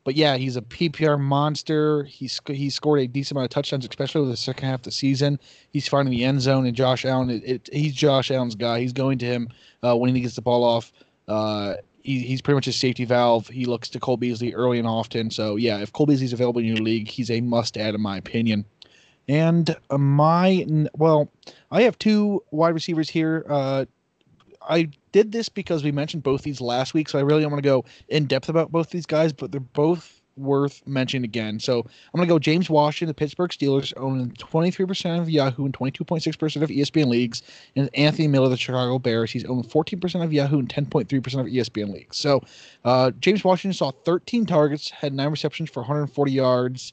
but 0.09 0.17
yeah, 0.17 0.39
he's 0.39 0.57
a 0.57 0.63
PPR 0.63 1.21
monster. 1.21 2.05
He's 2.05 2.41
he 2.47 2.71
scored 2.71 3.01
a 3.01 3.07
decent 3.07 3.33
amount 3.33 3.45
of 3.45 3.51
touchdowns, 3.51 3.85
especially 3.85 4.23
with 4.23 4.31
the 4.31 4.39
second 4.39 4.67
half 4.67 4.79
of 4.81 4.85
the 4.85 4.91
season. 4.91 5.39
He's 5.71 5.87
finding 5.87 6.11
the 6.11 6.25
end 6.25 6.41
zone, 6.41 6.65
and 6.65 6.75
Josh 6.75 7.05
Allen, 7.05 7.29
it, 7.29 7.43
it, 7.45 7.69
he's 7.71 7.93
Josh 7.93 8.31
Allen's 8.31 8.55
guy. 8.55 8.81
He's 8.81 8.95
going 8.95 9.19
to 9.19 9.27
him 9.27 9.51
uh, 9.83 9.95
when 9.99 10.15
he 10.15 10.23
gets 10.23 10.35
the 10.35 10.41
ball 10.41 10.65
off. 10.65 10.95
Uh, 11.29 11.75
he, 12.03 12.21
he's 12.21 12.41
pretty 12.41 12.55
much 12.55 12.67
a 12.69 12.73
safety 12.73 13.05
valve. 13.05 13.49
He 13.49 13.67
looks 13.67 13.91
to 13.91 14.01
Cole 14.01 14.17
Beasley 14.17 14.55
early 14.55 14.79
and 14.79 14.89
often. 14.89 15.31
So 15.31 15.57
yeah, 15.57 15.77
if 15.81 15.93
Cole 15.93 16.07
Beasley's 16.07 16.33
available 16.33 16.63
in 16.63 16.67
your 16.67 16.77
league, 16.79 17.09
he's 17.09 17.31
a 17.31 17.43
must-add 17.43 17.95
in 17.95 18.01
my 18.01 18.17
opinion. 18.17 18.65
And 19.29 19.77
my 19.91 20.67
well, 20.95 21.31
I 21.71 21.83
have 21.83 21.99
two 21.99 22.43
wide 22.51 22.73
receivers 22.73 23.11
here. 23.11 23.45
Uh, 23.47 23.85
I 24.69 24.91
did 25.13 25.33
this 25.33 25.49
because 25.49 25.83
we 25.83 25.93
mentioned 25.93 26.23
both 26.23 26.43
these 26.43 26.61
last 26.61 26.95
week, 26.95 27.09
so 27.09 27.19
I 27.19 27.23
really 27.23 27.43
don't 27.43 27.51
want 27.51 27.63
to 27.63 27.69
go 27.69 27.85
in 28.09 28.27
depth 28.27 28.49
about 28.49 28.71
both 28.71 28.91
these 28.91 29.07
guys, 29.07 29.33
but 29.33 29.51
they're 29.51 29.61
both 29.61 30.19
worth 30.39 30.87
mentioning 30.87 31.25
again. 31.25 31.59
So 31.59 31.81
I'm 31.81 32.17
going 32.19 32.29
to 32.29 32.33
go 32.33 32.39
James 32.39 32.71
Washington, 32.71 33.09
the 33.09 33.15
Pittsburgh 33.15 33.51
Steelers, 33.51 33.93
owning 33.97 34.31
23% 34.33 35.21
of 35.21 35.29
Yahoo 35.29 35.65
and 35.65 35.75
22.6% 35.75 36.63
of 36.63 36.71
ESPN 36.71 37.07
leagues, 37.07 37.43
and 37.77 37.91
Anthony 37.95 38.29
Miller, 38.29 38.49
the 38.49 38.57
Chicago 38.57 38.99
Bears. 38.99 39.31
He's 39.31 39.45
owned 39.45 39.69
14% 39.69 40.25
of 40.25 40.33
Yahoo 40.33 40.61
and 40.61 40.69
10.3% 40.69 41.07
of 41.15 41.47
ESPN 41.47 41.93
leagues. 41.93 42.17
So 42.17 42.43
uh, 42.85 43.11
James 43.19 43.45
Washington 43.45 43.75
saw 43.75 43.91
13 44.05 44.47
targets, 44.47 44.91
had 44.91 45.13
nine 45.13 45.31
receptions 45.31 45.71
for 45.71 45.81
140 45.81 46.33
yards 46.33 46.93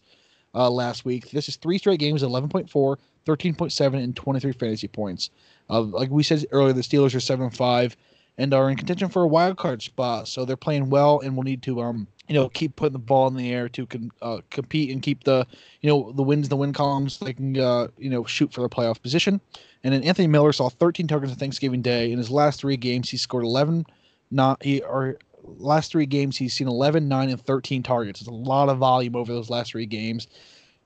uh, 0.54 0.70
last 0.70 1.06
week. 1.06 1.32
This 1.32 1.50
is 1.50 1.58
three 1.58 1.78
straight 1.78 2.00
games, 2.00 2.24
11.4, 2.24 2.98
13.7, 3.26 4.04
and 4.04 4.16
23 4.16 4.52
fantasy 4.54 4.88
points. 4.88 5.30
Uh, 5.70 5.82
like 5.82 6.10
we 6.10 6.24
said 6.24 6.46
earlier, 6.52 6.74
the 6.74 6.82
Steelers 6.82 7.16
are 7.16 7.20
seven 7.20 7.50
five 7.50 7.96
and 8.38 8.54
are 8.54 8.70
in 8.70 8.78
contention 8.78 9.10
for 9.10 9.24
a 9.24 9.28
wild 9.28 9.58
card 9.58 9.82
spot. 9.82 10.28
So 10.28 10.46
they're 10.46 10.56
playing 10.56 10.90
well, 10.90 11.20
and 11.22 11.36
will 11.36 11.44
need 11.44 11.62
to 11.64 11.82
um 11.82 12.08
you 12.28 12.36
know 12.36 12.50
keep 12.50 12.76
putting 12.76 12.94
the 12.94 13.00
ball 13.00 13.28
in 13.28 13.36
the 13.36 13.52
air 13.52 13.70
to 13.70 13.86
con- 13.86 14.12
uh, 14.22 14.40
compete 14.50 14.92
and 14.92 15.02
keep 15.02 15.24
the 15.24 15.46
you 15.82 15.90
know 15.90 16.12
the 16.12 16.24
wins 16.24 16.50
the 16.50 16.56
win 16.56 16.74
columns. 16.74 17.20
They 17.20 17.34
can 17.34 17.58
uh, 17.58 17.88
you 17.98 18.10
know 18.10 18.26
shoot 18.26 18.54
for 18.54 18.62
the 18.62 18.70
playoff 18.70 19.02
position. 19.02 19.42
And 19.84 19.94
then 19.94 20.04
Anthony 20.04 20.28
Miller 20.28 20.52
saw 20.52 20.70
13 20.70 21.08
targets 21.08 21.32
on 21.32 21.38
Thanksgiving 21.38 21.84
Day. 21.84 22.12
In 22.12 22.18
his 22.18 22.32
last 22.32 22.60
three 22.60 22.78
games, 22.78 23.10
he 23.10 23.18
scored 23.18 23.44
11. 23.44 23.86
Not 24.32 24.64
he 24.64 24.82
or 24.82 25.20
last 25.44 25.92
three 25.92 26.08
games 26.08 26.38
he's 26.38 26.56
seen 26.56 26.68
11, 26.68 27.08
9, 27.08 27.30
and 27.30 27.40
13 27.40 27.84
targets. 27.84 28.20
It's 28.20 28.28
a 28.28 28.34
lot 28.34 28.70
of 28.70 28.80
volume 28.80 29.16
over 29.16 29.32
those 29.32 29.50
last 29.50 29.72
three 29.72 29.86
games. 29.86 30.28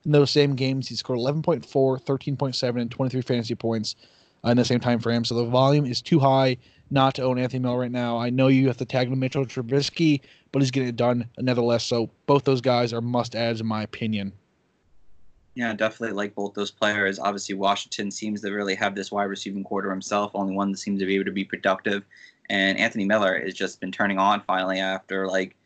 In 0.04 0.12
those 0.12 0.30
same 0.30 0.54
games, 0.54 0.88
he 0.88 0.96
scored 0.96 1.18
11.4, 1.18 1.64
13.7, 1.64 2.80
and 2.80 2.90
23 2.90 3.20
fantasy 3.22 3.54
points 3.54 3.96
uh, 4.44 4.50
in 4.50 4.56
the 4.56 4.64
same 4.64 4.80
time 4.80 4.98
frame. 4.98 5.24
So 5.24 5.34
the 5.34 5.44
volume 5.44 5.86
is 5.86 6.00
too 6.00 6.18
high 6.18 6.56
not 6.90 7.14
to 7.14 7.22
own 7.22 7.38
Anthony 7.38 7.60
Miller 7.60 7.78
right 7.78 7.90
now. 7.90 8.18
I 8.18 8.30
know 8.30 8.48
you 8.48 8.66
have 8.66 8.78
to 8.78 8.84
tag 8.84 9.10
Mitchell 9.10 9.46
Trubisky, 9.46 10.20
but 10.52 10.62
he's 10.62 10.70
getting 10.70 10.88
it 10.88 10.96
done 10.96 11.28
nevertheless. 11.38 11.84
So 11.84 12.10
both 12.26 12.44
those 12.44 12.60
guys 12.60 12.92
are 12.92 13.00
must 13.00 13.34
adds 13.34 13.60
in 13.60 13.66
my 13.66 13.82
opinion. 13.82 14.32
Yeah, 15.54 15.74
definitely 15.74 16.16
like 16.16 16.34
both 16.34 16.54
those 16.54 16.70
players. 16.70 17.18
Obviously, 17.18 17.54
Washington 17.54 18.10
seems 18.10 18.40
to 18.40 18.50
really 18.50 18.74
have 18.76 18.94
this 18.94 19.10
wide 19.12 19.24
receiving 19.24 19.64
quarter 19.64 19.90
himself, 19.90 20.30
only 20.34 20.54
one 20.54 20.72
that 20.72 20.78
seems 20.78 21.00
to 21.00 21.06
be 21.06 21.16
able 21.16 21.24
to 21.26 21.32
be 21.32 21.44
productive. 21.44 22.04
And 22.48 22.78
Anthony 22.78 23.04
Miller 23.04 23.40
has 23.40 23.54
just 23.54 23.80
been 23.80 23.92
turning 23.92 24.18
on 24.18 24.42
finally 24.46 24.78
after 24.78 25.26
like 25.26 25.56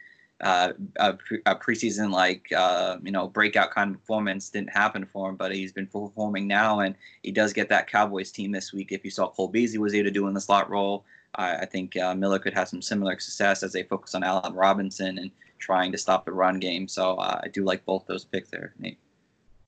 uh, 0.41 0.73
a, 0.97 1.17
a, 1.47 1.55
preseason 1.55 2.11
like 2.11 2.47
uh, 2.57 2.99
you 3.03 3.13
know 3.13 3.29
breakout 3.29 3.71
kind 3.71 3.95
of 3.95 4.01
performance 4.01 4.51
didn't 4.51 4.71
happen 4.71 5.07
for 5.07 5.31
him, 5.31 5.37
but 5.37 5.55
he's 5.55 5.73
been 5.73 5.87
performing 5.87 6.47
now, 6.47 6.81
and 6.81 6.95
he 7.23 7.31
does 7.31 7.53
get 7.53 7.69
that 7.69 7.89
Cowboys 7.89 8.33
team 8.33 8.51
this 8.51 8.73
week. 8.73 8.91
If 8.91 9.05
you 9.05 9.11
saw 9.11 9.29
Cole 9.29 9.49
Beasley 9.49 9.79
was 9.79 9.95
able 9.95 10.05
to 10.07 10.11
do 10.11 10.27
in 10.27 10.35
the 10.35 10.41
slot 10.41 10.69
role, 10.69 11.05
I, 11.37 11.59
I 11.59 11.67
think 11.67 11.97
uh, 11.97 12.15
Miller 12.15 12.39
could 12.39 12.55
have 12.55 12.69
some 12.69 12.83
similar 12.83 13.19
success 13.19 13.63
as 13.63 13.73
they 13.73 13.85
focus 13.85 14.15
on 14.15 14.25
Allen 14.25 14.55
Robinson 14.55 15.19
and 15.19 15.31
trying 15.59 15.93
to 15.93 15.99
stop 15.99 16.25
the 16.25 16.33
run 16.33 16.59
game. 16.59 16.89
So 16.89 17.15
uh, 17.17 17.41
I 17.43 17.49
do 17.49 17.65
like 17.65 17.85
both 17.85 18.07
those 18.07 18.25
picks 18.25 18.51
there, 18.51 18.75
Nate. 18.79 18.99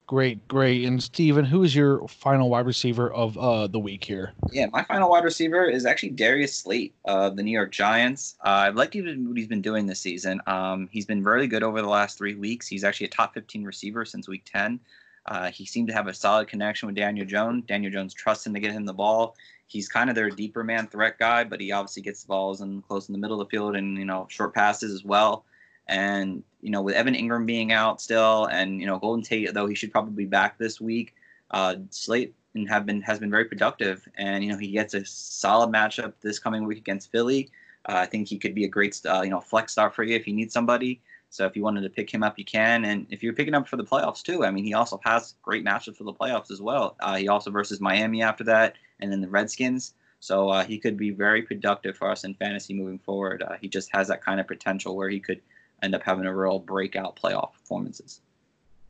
Great, 0.07 0.47
great. 0.47 0.85
And 0.85 1.03
Steven, 1.03 1.45
who 1.45 1.65
is 1.65 1.75
your 1.75 2.07
final 2.07 2.49
wide 2.49 2.67
receiver 2.67 3.13
of 3.13 3.37
uh, 3.37 3.67
the 3.67 3.81
week 3.81 4.05
here? 4.05 4.33
Yeah, 4.53 4.67
my 4.67 4.85
final 4.85 5.11
wide 5.11 5.25
receiver 5.25 5.65
is 5.65 5.85
actually 5.85 6.11
Darius 6.11 6.55
Slayton 6.55 6.97
of 7.07 7.37
the 7.37 7.43
New 7.43 7.51
York 7.51 7.73
Giants. 7.73 8.37
Uh, 8.45 8.51
I've 8.51 8.77
liked 8.77 8.95
what 8.95 9.37
he's 9.37 9.49
been 9.49 9.63
doing 9.63 9.87
this 9.87 9.99
season. 9.99 10.41
Um, 10.47 10.89
he's 10.93 11.07
been 11.07 11.25
really 11.25 11.49
good 11.49 11.65
over 11.65 11.83
the 11.83 11.89
last 11.89 12.19
three 12.19 12.37
weeks. 12.37 12.69
He's 12.69 12.85
actually 12.85 13.07
a 13.07 13.11
top 13.11 13.35
15 13.35 13.65
receiver 13.65 14.05
since 14.05 14.29
week 14.29 14.45
10. 14.45 14.79
Uh, 15.27 15.51
he 15.51 15.67
seemed 15.67 15.89
to 15.89 15.95
have 15.95 16.07
a 16.07 16.15
solid 16.15 16.47
connection 16.47 16.87
with 16.87 16.95
Daniel 16.95 17.27
Jones. 17.27 17.65
Daniel 17.67 17.91
Jones 17.91 18.15
trusts 18.15 18.47
him 18.47 18.55
to 18.55 18.61
get 18.61 18.71
him 18.71 18.85
the 18.85 18.93
ball. 18.93 19.35
He's 19.67 19.89
kind 19.89 20.09
of 20.09 20.15
their 20.15 20.31
deeper 20.31 20.63
man 20.63 20.87
threat 20.87 21.19
guy, 21.19 21.43
but 21.43 21.61
he 21.61 21.73
obviously 21.73 22.03
gets 22.03 22.23
the 22.23 22.29
balls 22.29 22.61
and 22.61 22.87
close 22.87 23.09
in 23.09 23.13
the 23.13 23.19
middle 23.19 23.41
of 23.41 23.49
the 23.49 23.51
field 23.51 23.75
and 23.75 23.99
you 23.99 24.05
know 24.05 24.29
short 24.31 24.55
passes 24.55 24.93
as 24.93 25.05
well. 25.05 25.45
And 25.89 26.43
you 26.61 26.71
know, 26.71 26.83
with 26.83 26.95
Evan 26.95 27.15
Engram 27.15 27.47
being 27.47 27.73
out 27.73 28.01
still, 28.01 28.47
and 28.47 28.81
you 28.81 28.87
know, 28.87 28.99
Golden 28.99 29.23
Tate 29.23 29.55
though 29.55 29.67
he 29.67 29.75
should 29.75 29.93
probably 29.93 30.25
be 30.25 30.29
back 30.29 30.59
this 30.59 30.81
week. 30.81 31.15
Uh, 31.51 31.77
Slayton 31.91 32.35
and 32.57 32.69
have 32.69 32.87
been 32.87 33.03
has 33.03 33.19
been 33.19 33.31
very 33.31 33.45
productive, 33.45 34.09
and 34.17 34.43
you 34.43 34.51
know 34.51 34.59
he 34.59 34.71
gets 34.71 34.95
a 34.95 35.05
solid 35.05 35.71
matchup 35.71 36.15
this 36.23 36.39
coming 36.39 36.65
week 36.65 36.79
against 36.79 37.13
Philly. 37.13 37.51
Uh, 37.89 37.99
I 37.99 38.07
think 38.07 38.29
he 38.29 38.39
could 38.39 38.55
be 38.55 38.65
a 38.65 38.69
great 38.69 39.01
uh, 39.09 39.23
you 39.23 39.31
know 39.31 39.41
flex 39.41 39.73
star 39.73 39.91
for 39.91 40.03
you 40.03 40.17
if 40.17 40.27
you 40.27 40.35
need 40.35 40.51
somebody. 40.51 41.01
So 41.31 41.45
if 41.45 41.57
you 41.57 41.63
wanted 41.63 41.83
to 41.83 41.91
pick 41.91 42.13
him 42.13 42.23
up, 42.23 42.39
you 42.39 42.45
can. 42.45 42.85
And 42.85 43.07
if 43.11 43.23
you're 43.23 43.33
picking 43.33 43.55
up 43.55 43.69
for 43.69 43.77
the 43.77 43.85
playoffs 43.85 44.23
too, 44.23 44.45
I 44.45 44.51
mean, 44.51 44.65
he 44.65 44.75
also 44.75 45.01
has 45.05 45.35
great 45.43 45.65
matchups 45.65 45.97
for 45.97 46.05
the 46.05 46.13
playoffs 46.13 46.51
as 46.51 46.63
well. 46.63 46.97
Uh, 47.01 47.17
he 47.17 47.29
also 47.29 47.51
versus 47.51 47.81
Miami 47.81 48.23
after 48.23 48.45
that, 48.45 48.75
and 49.01 49.13
then 49.13 49.21
the 49.21 49.29
Redskins. 49.29 49.95
So 50.21 50.49
uh, 50.49 50.65
he 50.65 50.79
could 50.79 50.97
be 50.97 51.11
very 51.11 51.43
productive 51.43 51.97
for 51.97 52.11
us 52.11 52.25
in 52.25 52.35
fantasy 52.35 52.75
moving 52.75 52.99
forward. 52.99 53.43
Uh, 53.43 53.57
he 53.61 53.69
just 53.69 53.91
has 53.93 54.09
that 54.09 54.25
kind 54.25 54.41
of 54.41 54.47
potential 54.47 54.97
where 54.97 55.11
he 55.11 55.21
could 55.21 55.41
end 55.83 55.95
up 55.95 56.03
having 56.03 56.27
a 56.27 56.35
real 56.35 56.59
breakout 56.59 57.17
playoff 57.17 57.53
performances. 57.53 58.21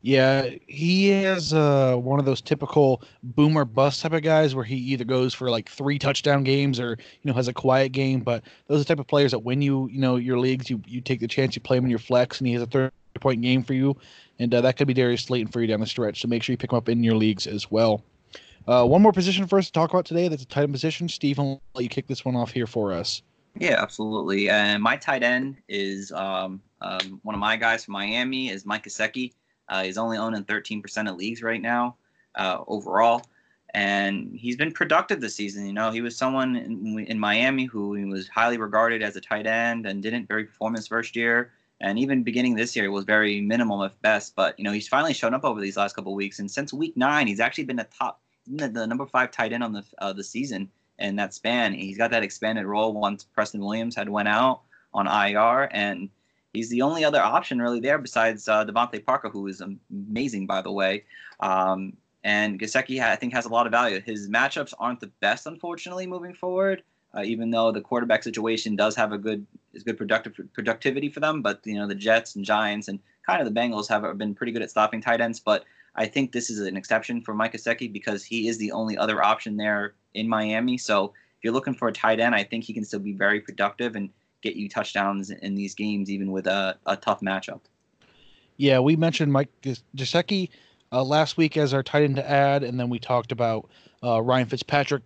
Yeah, 0.01 0.51
he 0.67 1.11
is 1.11 1.53
uh, 1.53 1.95
one 1.95 2.19
of 2.19 2.25
those 2.25 2.39
typical 2.39 3.01
boomer 3.23 3.65
bust 3.65 4.01
type 4.01 4.13
of 4.13 4.21
guys 4.21 4.53
where 4.53 4.63
he 4.63 4.75
either 4.75 5.03
goes 5.03 5.33
for 5.33 5.49
like 5.49 5.67
three 5.69 5.97
touchdown 5.97 6.43
games 6.43 6.79
or 6.79 6.91
you 6.91 7.27
know 7.29 7.33
has 7.33 7.47
a 7.47 7.53
quiet 7.53 7.91
game. 7.91 8.21
But 8.21 8.43
those 8.67 8.77
are 8.77 8.83
the 8.83 8.85
type 8.85 8.99
of 8.99 9.07
players 9.07 9.31
that 9.31 9.39
when 9.39 9.61
you 9.61 9.89
you 9.89 9.99
know 9.99 10.15
your 10.15 10.39
leagues, 10.39 10.69
you 10.69 10.81
you 10.85 11.01
take 11.01 11.19
the 11.19 11.27
chance, 11.27 11.55
you 11.55 11.61
play 11.61 11.77
him 11.77 11.83
in 11.83 11.89
your 11.89 11.99
flex, 11.99 12.39
and 12.39 12.47
he 12.47 12.53
has 12.53 12.61
a 12.61 12.67
third 12.67 12.91
point 13.19 13.41
game 13.41 13.63
for 13.63 13.73
you, 13.73 13.97
and 14.37 14.53
uh, 14.53 14.61
that 14.61 14.77
could 14.77 14.87
be 14.87 14.93
Darius 14.93 15.23
Slayton 15.23 15.51
for 15.51 15.61
you 15.61 15.67
down 15.67 15.79
the 15.79 15.87
stretch. 15.87 16.21
So 16.21 16.27
make 16.27 16.43
sure 16.43 16.53
you 16.53 16.57
pick 16.57 16.71
him 16.71 16.77
up 16.77 16.89
in 16.89 17.03
your 17.03 17.15
leagues 17.15 17.47
as 17.47 17.71
well. 17.71 18.03
Uh, 18.67 18.85
one 18.85 19.01
more 19.01 19.13
position 19.13 19.47
for 19.47 19.57
us 19.57 19.65
to 19.67 19.71
talk 19.71 19.89
about 19.89 20.05
today. 20.05 20.27
That's 20.27 20.43
a 20.43 20.47
tight 20.47 20.63
end 20.63 20.73
position. 20.73 21.09
Steve, 21.09 21.39
I'll 21.39 21.61
let 21.73 21.83
you 21.83 21.89
kick 21.89 22.07
this 22.07 22.23
one 22.23 22.35
off 22.35 22.51
here 22.51 22.67
for 22.67 22.93
us. 22.93 23.21
Yeah, 23.59 23.81
absolutely. 23.81 24.49
And 24.49 24.83
my 24.83 24.97
tight 24.97 25.23
end 25.23 25.57
is 25.67 26.11
um, 26.11 26.61
um, 26.81 27.19
one 27.23 27.33
of 27.33 27.39
my 27.39 27.55
guys 27.55 27.85
from 27.85 27.93
Miami 27.93 28.49
is 28.49 28.65
Mike 28.65 28.83
Gesicki. 28.83 29.33
Uh, 29.67 29.83
he's 29.83 29.97
only 29.97 30.17
owning 30.17 30.43
13% 30.43 31.09
of 31.09 31.17
leagues 31.17 31.41
right 31.41 31.61
now 31.61 31.95
uh, 32.35 32.63
overall. 32.67 33.23
And 33.73 34.31
he's 34.33 34.55
been 34.55 34.71
productive 34.71 35.21
this 35.21 35.35
season. 35.35 35.65
You 35.65 35.73
know, 35.73 35.91
he 35.91 36.01
was 36.01 36.15
someone 36.15 36.55
in, 36.55 36.99
in 37.07 37.19
Miami 37.19 37.65
who 37.65 37.89
was 38.07 38.27
highly 38.27 38.57
regarded 38.57 39.01
as 39.01 39.15
a 39.15 39.21
tight 39.21 39.47
end 39.47 39.85
and 39.85 40.01
didn't 40.03 40.27
very 40.27 40.45
perform 40.45 40.75
his 40.75 40.87
first 40.87 41.15
year. 41.15 41.51
And 41.81 41.99
even 41.99 42.23
beginning 42.23 42.55
this 42.55 42.75
year, 42.75 42.89
was 42.89 43.05
very 43.05 43.41
minimal 43.41 43.83
at 43.83 43.99
best. 44.01 44.35
But, 44.35 44.57
you 44.57 44.63
know, 44.63 44.71
he's 44.71 44.87
finally 44.87 45.13
shown 45.13 45.33
up 45.33 45.43
over 45.43 45.59
these 45.59 45.77
last 45.77 45.95
couple 45.95 46.13
weeks. 46.15 46.39
And 46.39 46.49
since 46.49 46.73
week 46.73 46.95
nine, 46.95 47.27
he's 47.27 47.39
actually 47.39 47.65
been 47.65 47.75
the 47.75 47.87
top, 47.97 48.21
the, 48.47 48.67
the 48.67 48.87
number 48.87 49.05
five 49.05 49.31
tight 49.31 49.51
end 49.51 49.63
on 49.63 49.73
the, 49.73 49.83
uh, 49.97 50.13
the 50.13 50.23
season 50.23 50.69
in 50.99 51.15
that 51.17 51.33
span. 51.33 51.73
He's 51.73 51.97
got 51.97 52.11
that 52.11 52.23
expanded 52.23 52.65
role 52.65 52.93
once 52.93 53.23
Preston 53.23 53.61
Williams 53.61 53.95
had 53.95 54.09
went 54.09 54.27
out 54.27 54.61
on 54.93 55.07
IR. 55.07 55.69
And 55.71 56.09
he's 56.53 56.69
the 56.69 56.81
only 56.81 57.05
other 57.05 57.21
option 57.21 57.61
really 57.61 57.79
there 57.79 57.97
besides 57.97 58.47
uh, 58.47 58.65
DeVante 58.65 59.05
Parker, 59.05 59.29
who 59.29 59.47
is 59.47 59.61
amazing 59.61 60.47
by 60.47 60.61
the 60.61 60.71
way. 60.71 61.03
Um, 61.39 61.93
and 62.23 62.59
Gesicki, 62.59 63.01
I 63.01 63.15
think, 63.15 63.33
has 63.33 63.45
a 63.45 63.49
lot 63.49 63.67
of 63.67 63.71
value. 63.71 64.01
His 64.01 64.27
matchups 64.27 64.73
aren't 64.79 64.99
the 64.99 65.11
best, 65.21 65.45
unfortunately, 65.45 66.07
moving 66.07 66.33
forward. 66.33 66.83
Uh, 67.15 67.21
even 67.23 67.49
though 67.49 67.71
the 67.71 67.79
quarterback 67.79 68.21
situation 68.21 68.75
does 68.75 68.95
have 68.95 69.13
a 69.13 69.17
good 69.17 69.47
is 69.73 69.83
good 69.83 69.97
productive 69.97 70.33
productivity 70.53 71.09
for 71.09 71.21
them, 71.21 71.41
but 71.41 71.61
you 71.63 71.75
know 71.75 71.87
the 71.87 71.95
Jets 71.95 72.35
and 72.35 72.43
Giants 72.43 72.89
and 72.89 72.99
kind 73.25 73.41
of 73.41 73.51
the 73.51 73.57
Bengals 73.57 73.87
have 73.87 74.17
been 74.17 74.35
pretty 74.35 74.51
good 74.51 74.61
at 74.61 74.69
stopping 74.69 74.99
tight 74.99 75.21
ends. 75.21 75.39
But 75.39 75.63
I 75.97 76.05
think 76.05 76.31
this 76.31 76.49
is 76.49 76.59
an 76.59 76.77
exception 76.77 77.21
for 77.21 77.33
Mike 77.33 77.53
Gesicki 77.53 77.91
because 77.91 78.23
he 78.23 78.47
is 78.47 78.57
the 78.57 78.71
only 78.71 78.97
other 78.97 79.23
option 79.23 79.57
there 79.57 79.95
in 80.13 80.29
Miami. 80.29 80.77
So 80.77 81.05
if 81.05 81.43
you're 81.43 81.53
looking 81.53 81.73
for 81.73 81.87
a 81.87 81.91
tight 81.93 82.19
end, 82.19 82.35
I 82.35 82.43
think 82.43 82.63
he 82.63 82.73
can 82.73 82.85
still 82.85 82.99
be 82.99 83.13
very 83.13 83.41
productive 83.41 83.95
and 83.95 84.09
get 84.41 84.55
you 84.55 84.69
touchdowns 84.69 85.31
in 85.31 85.55
these 85.55 85.73
games, 85.73 86.09
even 86.11 86.31
with 86.31 86.47
a, 86.47 86.77
a 86.85 86.95
tough 86.95 87.21
matchup. 87.21 87.61
Yeah, 88.57 88.79
we 88.79 88.95
mentioned 88.95 89.31
Mike 89.33 89.49
Gesicki 89.95 90.49
uh, 90.91 91.03
last 91.03 91.37
week 91.37 91.57
as 91.57 91.73
our 91.73 91.83
tight 91.83 92.03
end 92.03 92.15
to 92.15 92.29
add, 92.29 92.63
and 92.63 92.79
then 92.79 92.89
we 92.89 92.99
talked 92.99 93.31
about 93.31 93.69
uh, 94.03 94.21
Ryan 94.21 94.47
Fitzpatrick 94.47 95.03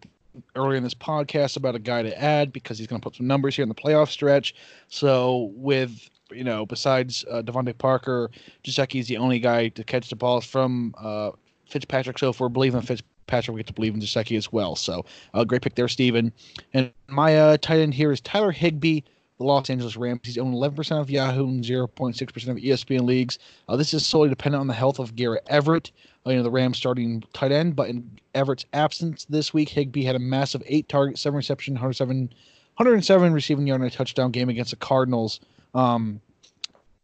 earlier 0.55 0.77
in 0.77 0.83
this 0.83 0.93
podcast 0.93 1.57
about 1.57 1.75
a 1.75 1.79
guy 1.79 2.01
to 2.01 2.21
add 2.21 2.53
because 2.53 2.77
he's 2.77 2.87
going 2.87 3.01
to 3.01 3.03
put 3.03 3.15
some 3.15 3.27
numbers 3.27 3.55
here 3.55 3.63
in 3.63 3.69
the 3.69 3.75
playoff 3.75 4.09
stretch. 4.09 4.55
So 4.87 5.51
with 5.55 6.09
you 6.33 6.43
know, 6.43 6.65
besides 6.65 7.25
uh, 7.29 7.41
DeVante 7.41 7.77
Parker, 7.77 8.29
is 8.63 9.07
the 9.07 9.17
only 9.17 9.39
guy 9.39 9.69
to 9.69 9.83
catch 9.83 10.09
the 10.09 10.15
balls 10.15 10.45
from 10.45 10.93
uh, 10.97 11.31
Fitzpatrick. 11.67 12.19
So 12.19 12.29
if 12.29 12.39
we're 12.39 12.49
believing 12.49 12.81
Fitzpatrick, 12.81 13.55
we 13.55 13.59
get 13.59 13.67
to 13.67 13.73
believe 13.73 13.93
in 13.93 14.01
Gesicki 14.01 14.37
as 14.37 14.51
well. 14.51 14.75
So 14.75 15.05
uh, 15.33 15.43
great 15.43 15.61
pick 15.61 15.75
there, 15.75 15.87
Steven. 15.87 16.31
And 16.73 16.91
my 17.07 17.37
uh, 17.37 17.57
tight 17.57 17.79
end 17.79 17.93
here 17.93 18.11
is 18.11 18.21
Tyler 18.21 18.51
Higbee. 18.51 19.01
the 19.37 19.43
Los 19.43 19.69
Angeles 19.69 19.95
Rams. 19.95 20.21
He's 20.23 20.37
owned 20.37 20.53
11% 20.53 20.99
of 20.99 21.09
Yahoo 21.09 21.47
and 21.47 21.63
0.6% 21.63 22.47
of 22.47 22.57
ESPN 22.57 23.01
leagues. 23.01 23.39
Uh, 23.69 23.75
this 23.75 23.93
is 23.93 24.05
solely 24.05 24.29
dependent 24.29 24.61
on 24.61 24.67
the 24.67 24.73
health 24.73 24.99
of 24.99 25.15
Gerald 25.15 25.39
Everett, 25.47 25.91
uh, 26.25 26.31
you 26.31 26.37
know, 26.37 26.43
the 26.43 26.51
Rams 26.51 26.77
starting 26.77 27.23
tight 27.33 27.51
end. 27.51 27.75
But 27.75 27.89
in 27.89 28.19
Everett's 28.35 28.65
absence 28.73 29.25
this 29.25 29.53
week, 29.53 29.69
Higbee 29.69 30.03
had 30.03 30.15
a 30.15 30.19
massive 30.19 30.61
eight 30.65 30.89
target, 30.89 31.17
seven 31.17 31.37
reception, 31.37 31.75
107, 31.75 32.33
107 32.77 33.33
receiving 33.33 33.67
yard 33.67 33.81
and 33.81 33.91
a 33.91 33.95
touchdown 33.95 34.31
game 34.31 34.49
against 34.49 34.71
the 34.71 34.77
Cardinals. 34.77 35.39
Um, 35.73 36.21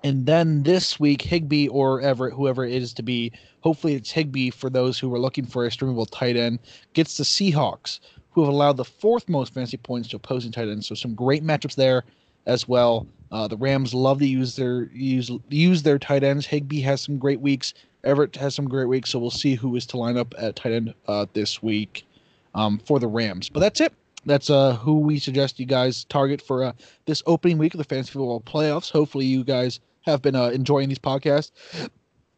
and 0.03 0.25
then 0.25 0.63
this 0.63 0.99
week, 0.99 1.21
Higbee 1.21 1.67
or 1.67 2.01
Everett, 2.01 2.33
whoever 2.33 2.63
it 2.63 2.73
is 2.73 2.93
to 2.93 3.03
be, 3.03 3.31
hopefully 3.61 3.95
it's 3.95 4.11
Higbee 4.11 4.51
for 4.51 4.69
those 4.69 4.99
who 4.99 5.13
are 5.13 5.19
looking 5.19 5.45
for 5.45 5.65
a 5.65 5.69
streamable 5.69 6.07
tight 6.11 6.37
end, 6.37 6.59
gets 6.93 7.17
the 7.17 7.23
Seahawks, 7.23 7.99
who 8.31 8.41
have 8.41 8.53
allowed 8.53 8.77
the 8.77 8.85
fourth 8.85 9.27
most 9.27 9.53
fantasy 9.53 9.77
points 9.77 10.07
to 10.09 10.15
opposing 10.15 10.51
tight 10.51 10.69
ends. 10.69 10.87
So 10.87 10.95
some 10.95 11.15
great 11.15 11.43
matchups 11.43 11.75
there 11.75 12.03
as 12.45 12.67
well. 12.67 13.07
Uh, 13.31 13.47
the 13.47 13.57
Rams 13.57 13.93
love 13.93 14.19
to 14.19 14.27
use 14.27 14.55
their 14.55 14.83
use 14.93 15.31
use 15.49 15.83
their 15.83 15.99
tight 15.99 16.23
ends. 16.23 16.45
Higbee 16.45 16.81
has 16.81 17.01
some 17.01 17.17
great 17.17 17.41
weeks. 17.41 17.73
Everett 18.03 18.35
has 18.37 18.55
some 18.55 18.69
great 18.69 18.85
weeks. 18.85 19.09
So 19.09 19.19
we'll 19.19 19.31
see 19.31 19.55
who 19.55 19.75
is 19.75 19.85
to 19.87 19.97
line 19.97 20.17
up 20.17 20.33
at 20.37 20.55
tight 20.55 20.73
end 20.73 20.93
uh, 21.07 21.25
this 21.33 21.61
week 21.61 22.05
um, 22.55 22.79
for 22.79 22.99
the 22.99 23.07
Rams. 23.07 23.49
But 23.49 23.59
that's 23.61 23.81
it. 23.81 23.93
That's 24.25 24.49
uh, 24.49 24.75
who 24.75 24.99
we 24.99 25.19
suggest 25.19 25.59
you 25.59 25.65
guys 25.65 26.03
target 26.05 26.41
for 26.41 26.63
uh, 26.63 26.73
this 27.05 27.23
opening 27.25 27.57
week 27.57 27.73
of 27.73 27.77
the 27.77 27.83
fantasy 27.83 28.11
football 28.11 28.41
playoffs. 28.41 28.91
Hopefully, 28.91 29.25
you 29.25 29.43
guys 29.43 29.79
have 30.05 30.21
been 30.21 30.35
uh, 30.35 30.47
enjoying 30.47 30.89
these 30.89 30.99
podcasts. 30.99 31.51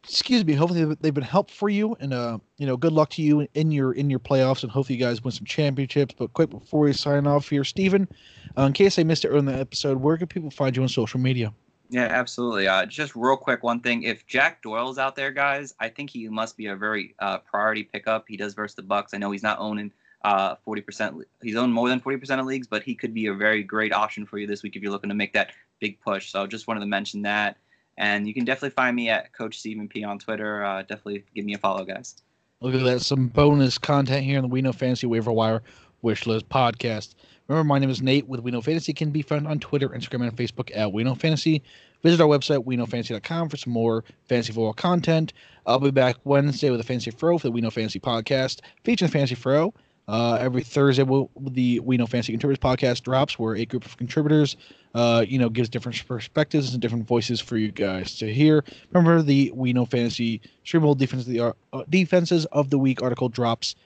Excuse 0.04 0.44
me. 0.44 0.54
Hopefully 0.54 0.96
they've 1.00 1.12
been 1.12 1.22
helpful 1.22 1.54
for 1.54 1.68
you 1.68 1.94
and 2.00 2.14
uh 2.14 2.38
you 2.56 2.66
know 2.66 2.76
good 2.76 2.92
luck 2.92 3.10
to 3.10 3.22
you 3.22 3.46
in 3.54 3.70
your 3.70 3.92
in 3.92 4.08
your 4.08 4.18
playoffs 4.18 4.62
and 4.62 4.72
hopefully 4.72 4.98
you 4.98 5.04
guys 5.04 5.22
win 5.22 5.30
some 5.30 5.44
championships. 5.44 6.14
But 6.16 6.32
quick 6.32 6.48
before 6.48 6.80
we 6.80 6.92
sign 6.94 7.26
off 7.26 7.50
here 7.50 7.64
Steven, 7.64 8.08
uh, 8.56 8.62
in 8.62 8.72
case 8.72 8.98
i 8.98 9.02
missed 9.02 9.26
it 9.26 9.28
earlier 9.28 9.40
in 9.40 9.44
the 9.44 9.58
episode 9.58 9.98
where 10.00 10.16
can 10.16 10.26
people 10.26 10.50
find 10.50 10.74
you 10.74 10.82
on 10.82 10.88
social 10.88 11.20
media? 11.20 11.52
Yeah 11.90 12.06
absolutely. 12.06 12.66
Uh, 12.66 12.86
just 12.86 13.14
real 13.14 13.36
quick 13.36 13.62
one 13.62 13.80
thing. 13.80 14.04
If 14.04 14.26
jack 14.26 14.62
doyle's 14.62 14.96
out 14.96 15.16
there 15.16 15.30
guys 15.30 15.74
i 15.80 15.88
think 15.88 16.08
he 16.08 16.28
must 16.28 16.56
be 16.56 16.66
a 16.66 16.76
very 16.76 17.14
uh, 17.18 17.38
priority 17.38 17.82
pickup. 17.84 18.24
He 18.26 18.38
does 18.38 18.54
versus 18.54 18.76
the 18.76 18.82
bucks. 18.82 19.12
I 19.12 19.18
know 19.18 19.30
he's 19.30 19.42
not 19.42 19.58
owning 19.58 19.92
uh, 20.22 20.56
40% 20.66 21.22
he's 21.42 21.56
owned 21.56 21.72
more 21.72 21.88
than 21.88 22.00
40% 22.00 22.38
of 22.38 22.46
leagues 22.46 22.66
but 22.66 22.82
he 22.82 22.94
could 22.94 23.14
be 23.14 23.26
a 23.26 23.34
very 23.34 23.62
great 23.62 23.92
option 23.92 24.26
for 24.26 24.38
you 24.38 24.46
this 24.46 24.62
week 24.62 24.76
if 24.76 24.82
you're 24.82 24.92
looking 24.92 25.08
to 25.08 25.14
make 25.14 25.32
that 25.32 25.52
big 25.80 26.00
push 26.00 26.30
so 26.30 26.46
just 26.46 26.68
wanted 26.68 26.80
to 26.80 26.86
mention 26.86 27.22
that 27.22 27.56
and 28.00 28.26
you 28.26 28.32
can 28.32 28.46
definitely 28.46 28.70
find 28.70 28.96
me 28.96 29.10
at 29.10 29.32
Coach 29.34 29.58
Stephen 29.58 29.86
P 29.86 30.02
on 30.04 30.18
Twitter. 30.18 30.64
Uh, 30.64 30.80
definitely 30.80 31.22
give 31.34 31.44
me 31.44 31.52
a 31.52 31.58
follow, 31.58 31.84
guys. 31.84 32.22
Look 32.60 32.74
at 32.74 32.82
that. 32.84 33.00
Some 33.00 33.28
bonus 33.28 33.76
content 33.76 34.24
here 34.24 34.38
in 34.38 34.42
the 34.42 34.48
We 34.48 34.62
Know 34.62 34.72
Fantasy 34.72 35.06
Waiver 35.06 35.30
Wire 35.30 35.62
Wish 36.00 36.26
List 36.26 36.48
podcast. 36.48 37.14
Remember, 37.46 37.66
my 37.66 37.78
name 37.78 37.90
is 37.90 38.00
Nate 38.00 38.26
with 38.26 38.40
We 38.40 38.52
Know 38.52 38.62
Fantasy. 38.62 38.94
Can 38.94 39.10
be 39.10 39.20
found 39.20 39.46
on 39.46 39.60
Twitter, 39.60 39.90
Instagram, 39.90 40.22
and 40.22 40.34
Facebook 40.34 40.70
at 40.74 40.92
We 40.92 41.04
Know 41.04 41.14
Fantasy. 41.14 41.62
Visit 42.02 42.22
our 42.22 42.28
website, 42.28 42.64
WeKnowFantasy.com, 42.64 43.50
for 43.50 43.58
some 43.58 43.74
more 43.74 44.02
fantasy 44.26 44.54
football 44.54 44.72
content. 44.72 45.34
I'll 45.66 45.78
be 45.78 45.90
back 45.90 46.16
Wednesday 46.24 46.70
with 46.70 46.80
a 46.80 46.84
Fantasy 46.84 47.10
Fro 47.10 47.36
for 47.36 47.48
the 47.48 47.52
We 47.52 47.60
Know 47.60 47.70
Fantasy 47.70 48.00
podcast, 48.00 48.60
featuring 48.82 49.10
the 49.10 49.12
Fantasy 49.12 49.34
Fro. 49.34 49.74
Uh, 50.10 50.36
every 50.40 50.64
Thursday, 50.64 51.04
we'll, 51.04 51.30
the 51.40 51.78
We 51.78 51.96
Know 51.96 52.04
Fantasy 52.04 52.32
Contributors 52.32 52.58
podcast 52.58 53.02
drops, 53.04 53.38
where 53.38 53.54
a 53.54 53.64
group 53.64 53.86
of 53.86 53.96
contributors, 53.96 54.56
uh, 54.96 55.24
you 55.26 55.38
know, 55.38 55.48
gives 55.48 55.68
different 55.68 56.04
perspectives 56.08 56.72
and 56.72 56.82
different 56.82 57.06
voices 57.06 57.40
for 57.40 57.56
you 57.56 57.70
guys 57.70 58.18
to 58.18 58.32
hear. 58.32 58.64
Remember, 58.90 59.22
the 59.22 59.52
We 59.54 59.72
Know 59.72 59.84
Fantasy 59.84 60.40
streamable 60.66 60.98
defense 60.98 61.22
of 61.22 61.28
the 61.28 61.40
uh, 61.72 61.84
defenses 61.90 62.44
of 62.46 62.70
the 62.70 62.78
week 62.78 63.02
article 63.02 63.28
drops 63.28 63.76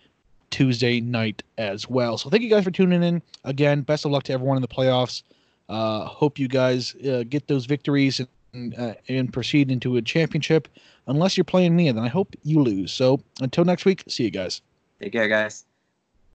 Tuesday 0.49 0.99
night 0.99 1.43
as 1.59 1.91
well. 1.91 2.17
So 2.17 2.31
thank 2.31 2.43
you 2.43 2.49
guys 2.49 2.65
for 2.65 2.71
tuning 2.71 3.03
in. 3.03 3.21
Again, 3.45 3.83
best 3.83 4.07
of 4.07 4.11
luck 4.11 4.23
to 4.23 4.33
everyone 4.33 4.57
in 4.57 4.63
the 4.63 4.69
playoffs. 4.69 5.25
Uh, 5.69 6.07
hope 6.07 6.39
you 6.39 6.49
guys 6.49 6.95
uh, 7.07 7.25
get 7.29 7.49
those 7.49 7.67
victories 7.67 8.23
and, 8.55 8.75
uh, 8.79 8.95
and 9.11 9.31
proceed 9.31 9.71
into 9.71 9.99
a 9.99 10.03
championship. 10.03 10.69
Unless 11.07 11.37
you're 11.37 11.45
playing 11.45 11.77
me, 11.77 11.91
then 11.93 12.03
I 12.03 12.09
hope 12.09 12.35
you 12.45 12.63
lose. 12.63 12.95
So 12.95 13.21
until 13.43 13.67
next 13.67 13.85
week, 13.85 14.05
see 14.09 14.25
you 14.25 14.31
guys. 14.31 14.63
Take 15.03 15.13
care, 15.13 15.29
guys. 15.29 15.67